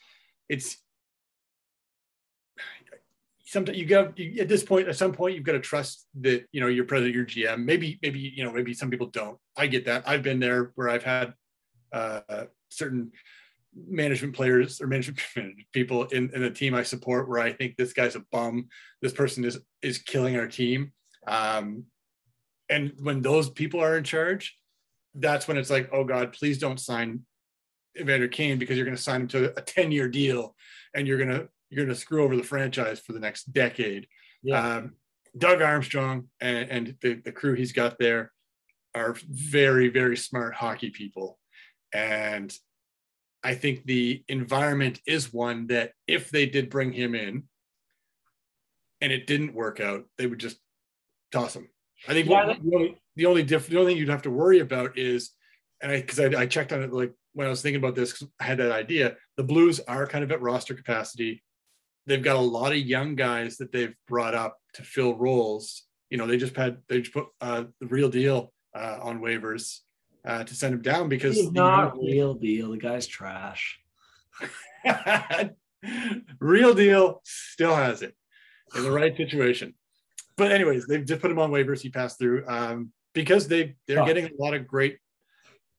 [0.49, 0.77] it's
[3.45, 6.61] sometimes you got at this point at some point you've got to trust that you
[6.61, 9.83] know your president your gm maybe maybe you know maybe some people don't i get
[9.83, 11.33] that i've been there where i've had
[11.91, 13.11] uh, certain
[13.87, 15.19] management players or management
[15.71, 18.67] people in, in the team i support where i think this guy's a bum
[19.01, 20.91] this person is is killing our team
[21.27, 21.83] um,
[22.69, 24.57] and when those people are in charge
[25.15, 27.21] that's when it's like oh god please don't sign
[27.99, 30.55] evander kane because you're going to sign him to a 10 year deal
[30.93, 34.07] and you're going to you're going to screw over the franchise for the next decade.
[34.43, 34.77] Yeah.
[34.77, 34.93] Um,
[35.37, 38.33] Doug Armstrong and, and the, the crew he's got there
[38.93, 41.39] are very, very smart hockey people.
[41.93, 42.53] And
[43.43, 47.43] I think the environment is one that if they did bring him in
[49.01, 50.57] and it didn't work out, they would just
[51.31, 51.67] toss him.
[52.07, 54.59] I think yeah, the only the only diff, the only thing you'd have to worry
[54.59, 55.31] about is,
[55.81, 58.23] and I because I, I checked on it like when I was thinking about this,
[58.39, 59.17] I had that idea.
[59.37, 61.43] The Blues are kind of at roster capacity
[62.05, 65.83] they've got a lot of young guys that they've brought up to fill roles.
[66.09, 69.79] You know, they just had they just put uh, the real deal uh, on waivers
[70.25, 72.71] uh, to send him down because he's not know, real deal.
[72.71, 73.79] The guy's trash.
[76.39, 78.15] real deal still has it
[78.75, 79.73] in the right situation.
[80.37, 81.81] But anyways, they've just put him on waivers.
[81.81, 84.05] He passed through um, because they they're oh.
[84.05, 84.97] getting a lot of great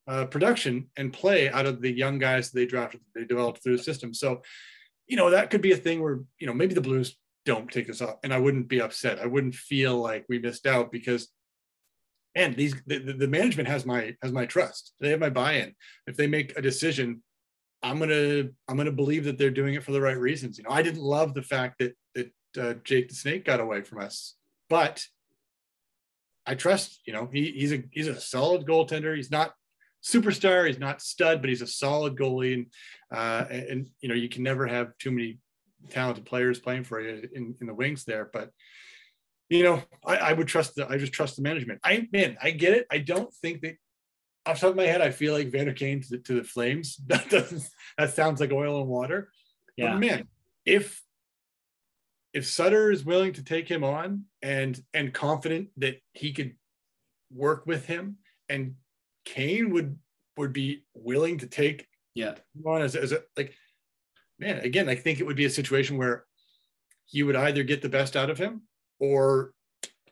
[0.07, 3.82] uh, production and play out of the young guys they drafted, they developed through the
[3.82, 4.12] system.
[4.12, 4.43] So
[5.07, 7.86] you know, that could be a thing where, you know, maybe the Blues don't take
[7.86, 9.18] this off and I wouldn't be upset.
[9.18, 11.28] I wouldn't feel like we missed out because
[12.35, 14.95] and these the, the management has my has my trust.
[15.01, 15.74] They have my buy-in.
[16.07, 17.22] If they make a decision,
[17.83, 20.59] I'm gonna I'm gonna believe that they're doing it for the right reasons.
[20.59, 23.83] You know, I didn't love the fact that that uh, Jake the Snake got away
[23.83, 24.37] from us,
[24.68, 25.05] but
[26.47, 27.01] I trust.
[27.07, 29.14] You know, he, he's a he's a solid goaltender.
[29.14, 29.53] He's not
[30.03, 30.66] superstar.
[30.66, 32.55] He's not stud, but he's a solid goalie.
[32.55, 32.66] And,
[33.14, 35.39] uh, and, and, you know, you can never have too many
[35.91, 38.28] talented players playing for you in, in the wings there.
[38.33, 38.51] But,
[39.53, 41.80] you know, I, I would trust the, I just trust the management.
[41.84, 42.86] I, man, I get it.
[42.90, 43.76] I don't think that
[44.46, 46.44] off the top of my head, I feel like Vander Kane to the, to the
[46.44, 46.98] Flames.
[47.07, 47.62] That doesn't,
[47.98, 49.30] that sounds like oil and water.
[49.76, 49.92] Yeah.
[49.92, 50.28] But man,
[50.64, 51.03] if,
[52.32, 56.55] if Sutter is willing to take him on and, and confident that he could
[57.30, 58.16] work with him
[58.48, 58.76] and
[59.24, 59.98] Kane would
[60.38, 62.34] would be willing to take yeah
[62.64, 63.55] on as, as a like
[64.38, 66.24] man again I think it would be a situation where
[67.11, 68.62] you would either get the best out of him
[69.03, 69.53] or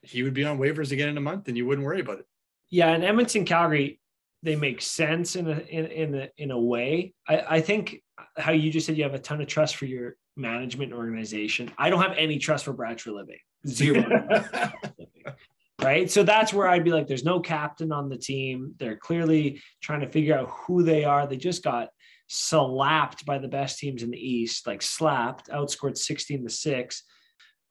[0.02, 2.26] he would be on waivers again in a month and you wouldn't worry about it.
[2.70, 4.00] Yeah, and Edmonton Calgary
[4.42, 7.12] they make sense in a in in a, in a way.
[7.28, 8.02] I, I think
[8.36, 11.70] how you just said you have a ton of trust for your management organization.
[11.78, 13.38] I don't have any trust for Brad Treliving.
[13.66, 14.04] Zero.
[15.82, 16.10] right?
[16.10, 18.74] So that's where I'd be like, there's no captain on the team.
[18.78, 21.26] They're clearly trying to figure out who they are.
[21.26, 21.88] They just got
[22.26, 27.02] slapped by the best teams in the East, like slapped, outscored 16 to 6.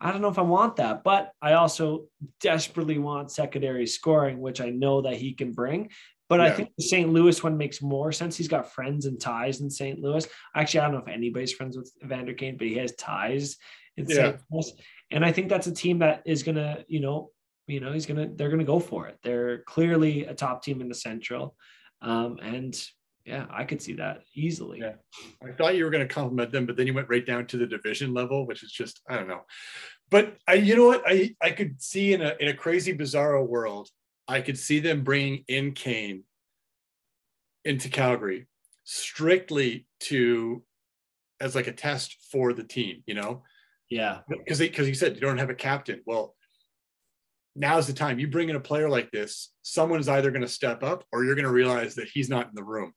[0.01, 2.05] I don't know if I want that, but I also
[2.39, 5.89] desperately want secondary scoring, which I know that he can bring.
[6.29, 6.45] But Yeah.
[6.45, 7.09] I think the St.
[7.11, 8.37] Louis one makes more sense.
[8.37, 9.99] He's got friends and ties in St.
[9.99, 10.27] Louis.
[10.55, 13.57] Actually, I don't know if anybody's friends with Evander Kane, but he has ties
[13.97, 14.15] in Yeah.
[14.15, 14.41] St.
[14.51, 14.71] Louis.
[15.11, 17.31] And I think that's a team that is gonna, you know,
[17.67, 19.17] you know, he's gonna they're gonna go for it.
[19.23, 21.55] They're clearly a top team in the Central.
[22.01, 22.79] Um, and
[23.25, 24.79] yeah, I could see that easily.
[24.79, 24.93] Yeah.
[25.43, 27.57] I thought you were going to compliment them, but then you went right down to
[27.57, 29.41] the division level, which is just I don't know.
[30.09, 33.47] But I, you know what, I I could see in a in a crazy bizarro
[33.47, 33.89] world,
[34.27, 36.23] I could see them bringing in Kane
[37.65, 38.47] into Calgary
[38.83, 40.63] strictly to
[41.39, 43.43] as like a test for the team, you know,
[43.89, 44.19] Yeah.
[44.29, 46.01] because because you said you don't have a captain.
[46.05, 46.35] Well,
[47.55, 48.19] now's the time.
[48.19, 51.35] You bring in a player like this, someone's either going to step up or you're
[51.35, 52.93] going to realize that he's not in the room,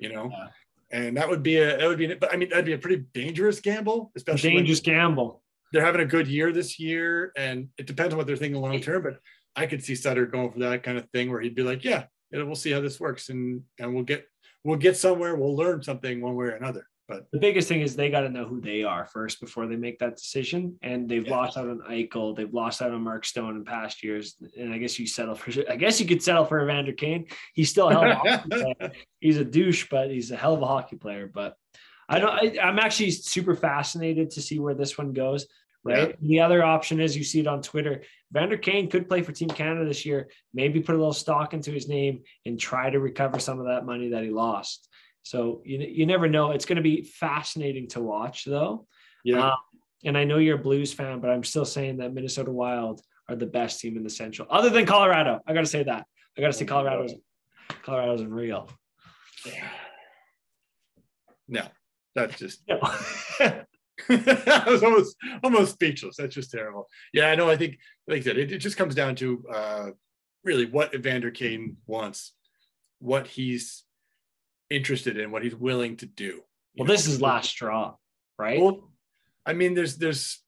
[0.00, 0.30] you know.
[0.30, 0.48] Yeah.
[0.90, 3.04] And that would be a that would be but I mean that'd be a pretty
[3.14, 5.42] dangerous gamble, especially Dangerous gamble.
[5.72, 8.80] they're having a good year this year, and it depends on what they're thinking long
[8.80, 9.02] term.
[9.02, 9.18] But
[9.56, 12.04] I could see Sutter going for that kind of thing where he'd be like, "Yeah,
[12.30, 14.26] we'll see how this works, and and we'll get
[14.62, 17.94] we'll get somewhere, we'll learn something one way or another." But The biggest thing is
[17.94, 20.78] they got to know who they are first before they make that decision.
[20.82, 21.36] And they've Yeah.
[21.36, 22.34] lost out on Eichel.
[22.34, 24.36] They've lost out on Mark Stone in past years.
[24.58, 27.26] And I guess you settle for, I guess you could settle for Evander Kane.
[27.54, 28.48] He's still a hell of a hockey
[28.78, 28.92] player.
[29.20, 31.30] He's a douche, but he's a hell of a hockey player.
[31.32, 31.56] But
[32.08, 35.46] I don't, I, I'm actually super fascinated to see where this one goes.
[35.86, 36.16] Right.
[36.22, 38.04] The other option is you see it on Twitter.
[38.32, 41.70] Vander Kane could play for Team Canada this year, maybe put a little stock into
[41.70, 44.88] his name and try to recover some of that money that he lost.
[45.24, 46.52] So you, you never know.
[46.52, 48.86] It's going to be fascinating to watch, though.
[49.24, 49.56] yeah, Um,
[50.04, 53.34] and I know you're a Blues fan, but I'm still saying that Minnesota Wild are
[53.34, 55.40] the best team in the Central, other than Colorado.
[55.46, 56.06] I got to say that.
[56.36, 57.14] I got to say Colorado's
[57.82, 58.70] Colorado's unreal.
[61.48, 61.62] no,
[62.14, 62.78] that's just No.
[64.08, 66.16] I was almost almost speechless.
[66.16, 66.86] That's just terrible.
[67.14, 67.48] Yeah, I know.
[67.48, 69.86] I think, like I said, it, it just comes down to uh,
[70.42, 72.32] really what Evander Kane wants,
[72.98, 73.84] what he's
[74.70, 76.42] interested in, what he's willing to do.
[76.76, 76.92] well, know?
[76.92, 77.94] this is last straw,
[78.38, 78.60] right?
[78.60, 78.90] Well,
[79.46, 80.42] I mean, there's there's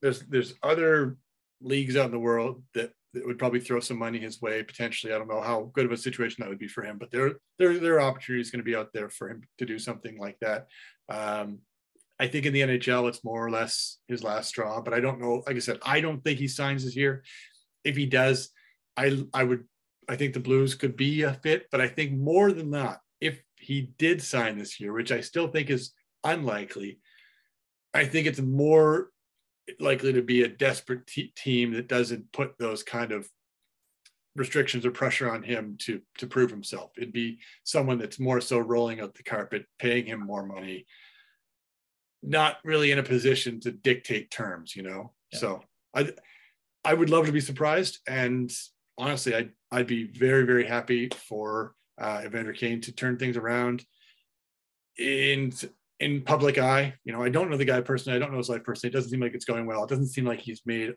[0.00, 1.16] there's there's other
[1.60, 5.12] leagues out in the world that, that would probably throw some money his way potentially.
[5.12, 7.32] I don't know how good of a situation that would be for him, but there
[7.58, 10.38] there there are opportunities going to be out there for him to do something like
[10.40, 10.66] that.
[11.08, 11.60] Um,
[12.18, 15.20] I think in the NHL it's more or less his last straw, but I don't
[15.20, 15.42] know.
[15.46, 17.24] Like I said, I don't think he signs this year.
[17.84, 18.50] If he does,
[18.96, 19.64] I I would
[20.08, 23.40] I think the Blues could be a fit, but I think more than that, if
[23.56, 25.92] he did sign this year, which I still think is
[26.24, 26.98] unlikely,
[27.94, 29.10] I think it's more
[29.78, 33.28] likely to be a desperate te- team that doesn't put those kind of
[34.34, 36.90] restrictions or pressure on him to to prove himself.
[36.96, 40.86] It'd be someone that's more so rolling out the carpet, paying him more money,
[42.24, 45.12] not really in a position to dictate terms, you know.
[45.32, 45.38] Yeah.
[45.38, 45.62] So
[45.94, 46.10] I
[46.84, 48.52] I would love to be surprised, and
[48.98, 53.84] honestly, I'd I'd be very very happy for uh, Evander Kane to turn things around
[54.98, 55.52] in
[56.00, 56.94] in public eye.
[57.04, 58.16] You know, I don't know the guy personally.
[58.16, 58.90] I don't know his life personally.
[58.90, 59.84] It doesn't seem like it's going well.
[59.84, 60.94] It doesn't seem like he's made a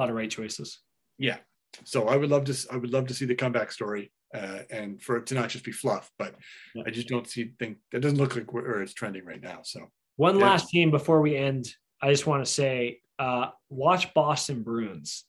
[0.00, 0.80] lot of right choices.
[1.18, 1.38] yeah.
[1.84, 5.00] So I would love to I would love to see the comeback story uh, and
[5.02, 6.34] for it to not just be fluff, but
[6.74, 6.84] Yeah.
[6.86, 9.60] I just don't see think that doesn't look like where it's trending right now.
[9.62, 10.46] So One Yeah.
[10.46, 11.68] last team before we end.
[12.00, 15.24] I just want to say, uh, watch Boston Bruins,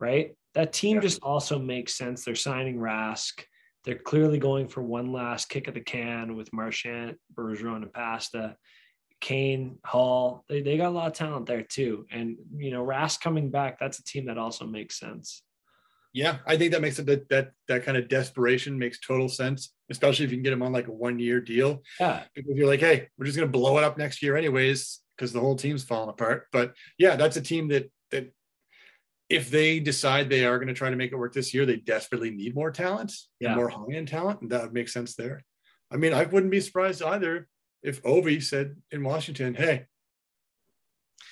[0.00, 0.34] right?
[0.54, 1.02] That team Yeah.
[1.02, 2.24] just also makes sense.
[2.24, 3.44] They're signing Rask.
[3.86, 8.56] They're clearly going for one last kick of the can with Marchand, Bergeron, and Pasta.
[9.18, 12.04] Kane, Hall, they, they got a lot of talent there too.
[12.10, 15.42] And, you know, Rask coming back, that's a team that also makes sense.
[16.16, 19.74] yeah, I think that makes it that that that kind of desperation makes total sense,
[19.90, 21.82] especially if you can get him on like a one year deal.
[22.00, 22.22] Yeah.
[22.34, 25.40] Because you're like, hey, we're just gonna blow it up next year anyways, because the
[25.40, 26.46] whole team's falling apart.
[26.52, 27.90] But yeah, that's a team that
[29.28, 31.76] if they decide they are going to try to make it work this year, they
[31.76, 33.54] desperately need more talent, Yeah.
[33.54, 35.42] more high end talent, and that would make sense there.
[35.90, 37.48] I mean, I wouldn't be surprised either
[37.82, 39.86] if Ovi said in Washington, "Hey,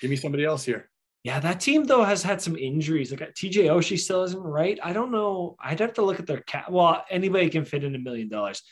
[0.01, 0.91] give me somebody else here."
[1.23, 3.11] Yeah, that team though has had some injuries.
[3.11, 4.79] Like TJ Oshie still isn't right.
[4.83, 5.57] I don't know.
[5.59, 6.71] I'd have to look at their cap.
[6.71, 8.63] Well, anybody can fit in a million dollars.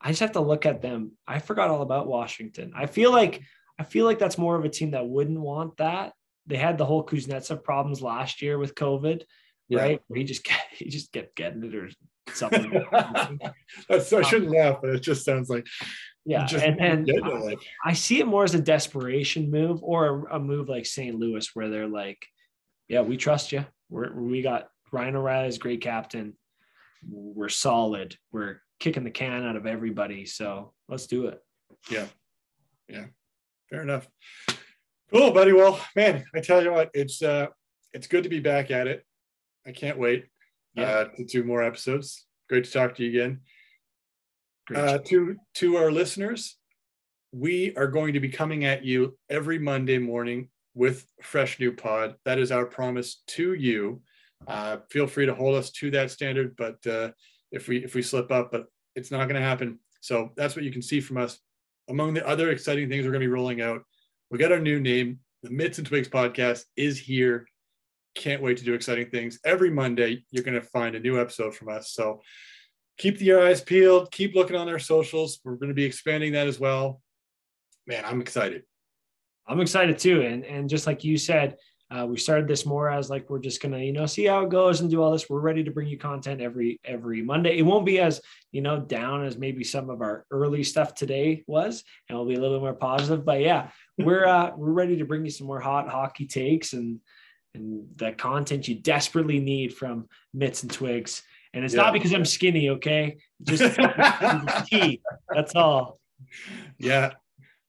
[0.00, 1.12] I just have to look at them.
[1.26, 2.72] I forgot all about Washington.
[2.76, 3.42] I feel like
[3.78, 6.12] I feel like that's more of a team that wouldn't want that.
[6.46, 9.22] They had the whole Kuznetsov problems last year with COVID,
[9.68, 9.80] Yeah.
[9.80, 10.02] right?
[10.08, 11.88] Where he just kept, he just kept getting it or
[12.32, 12.70] something.
[13.88, 15.66] That's I shouldn't laugh, but it just sounds like
[16.24, 19.82] yeah, just and then getting it, like I see it more as a desperation move
[19.82, 21.16] or a, a move like St.
[21.16, 22.24] Louis, where they're like,
[22.88, 23.64] "Yeah, we trust you.
[23.90, 26.34] We're we got Ryan O'Reilly's great captain.
[27.08, 28.16] We're solid.
[28.30, 30.26] We're kicking the can out of everybody.
[30.26, 31.40] So let's do it."
[31.90, 32.06] Yeah.
[32.88, 33.06] Yeah.
[33.68, 34.06] Fair enough.
[35.12, 35.52] Cool, buddy.
[35.52, 37.46] Well, man, I tell you what, it's uh
[37.92, 39.04] it's good to be back at it.
[39.66, 40.26] I can't wait
[40.74, 40.84] Yeah.
[40.84, 42.26] uh to do more episodes.
[42.48, 43.40] Great to talk to you again.
[44.74, 46.56] Uh, to to our listeners,
[47.32, 52.14] we are going to be coming at you every Monday morning with fresh new pod.
[52.24, 54.00] That is our promise to you.
[54.46, 57.10] Uh, feel free to hold us to that standard, but uh,
[57.50, 59.78] if we if we slip up, but it's not going to happen.
[60.00, 61.38] So that's what you can see from us.
[61.88, 63.82] Among the other exciting things we're going to be rolling out,
[64.32, 65.20] we got our new name.
[65.42, 67.46] The Mitts and Twigs podcast is here.
[68.14, 69.38] Can't wait to do exciting things.
[69.44, 71.92] Every Monday, you're going to find a new episode from us.
[71.92, 72.22] So
[72.96, 74.10] keep your eyes peeled.
[74.10, 75.38] Keep looking on our socials.
[75.44, 77.02] We're going to be expanding that as well.
[77.86, 78.62] Man, I'm excited.
[79.46, 80.22] I'm excited too.
[80.22, 81.56] And and just like you said,
[81.92, 84.48] uh, we started this more as like we're just gonna you know see how it
[84.48, 85.28] goes and do all this.
[85.28, 87.58] We're ready to bring you content every every Monday.
[87.58, 88.20] It won't be as
[88.50, 92.34] you know down as maybe some of our early stuff today was, and we'll be
[92.34, 93.26] a little bit more positive.
[93.26, 97.00] But yeah, we're uh, we're ready to bring you some more hot hockey takes and
[97.54, 101.22] and the content you desperately need from Mitts and Twigs.
[101.52, 101.82] And it's yeah.
[101.82, 103.18] not because I'm skinny, okay?
[103.42, 103.78] Just
[104.66, 105.02] tea.
[105.28, 106.00] That's all.
[106.78, 107.12] Yeah.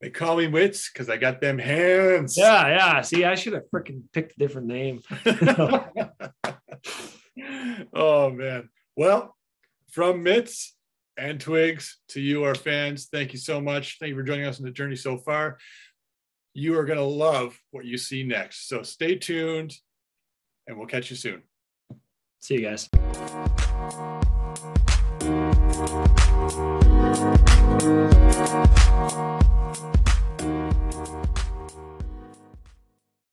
[0.03, 2.37] They call me Mitts because I got them hands.
[2.37, 2.99] Yeah, yeah.
[2.99, 4.99] See, I should have freaking picked a different name.
[7.93, 8.67] oh man.
[8.97, 9.33] Well,
[9.91, 10.75] from Mitts
[11.15, 13.97] and Twigs to you, our fans, thank you so much.
[13.97, 15.57] Thank you for joining us on the journey so far.
[16.53, 18.67] You are going to love what you see next.
[18.67, 19.73] So stay tuned
[20.67, 21.43] and we'll catch you soon.
[22.41, 22.89] See you guys.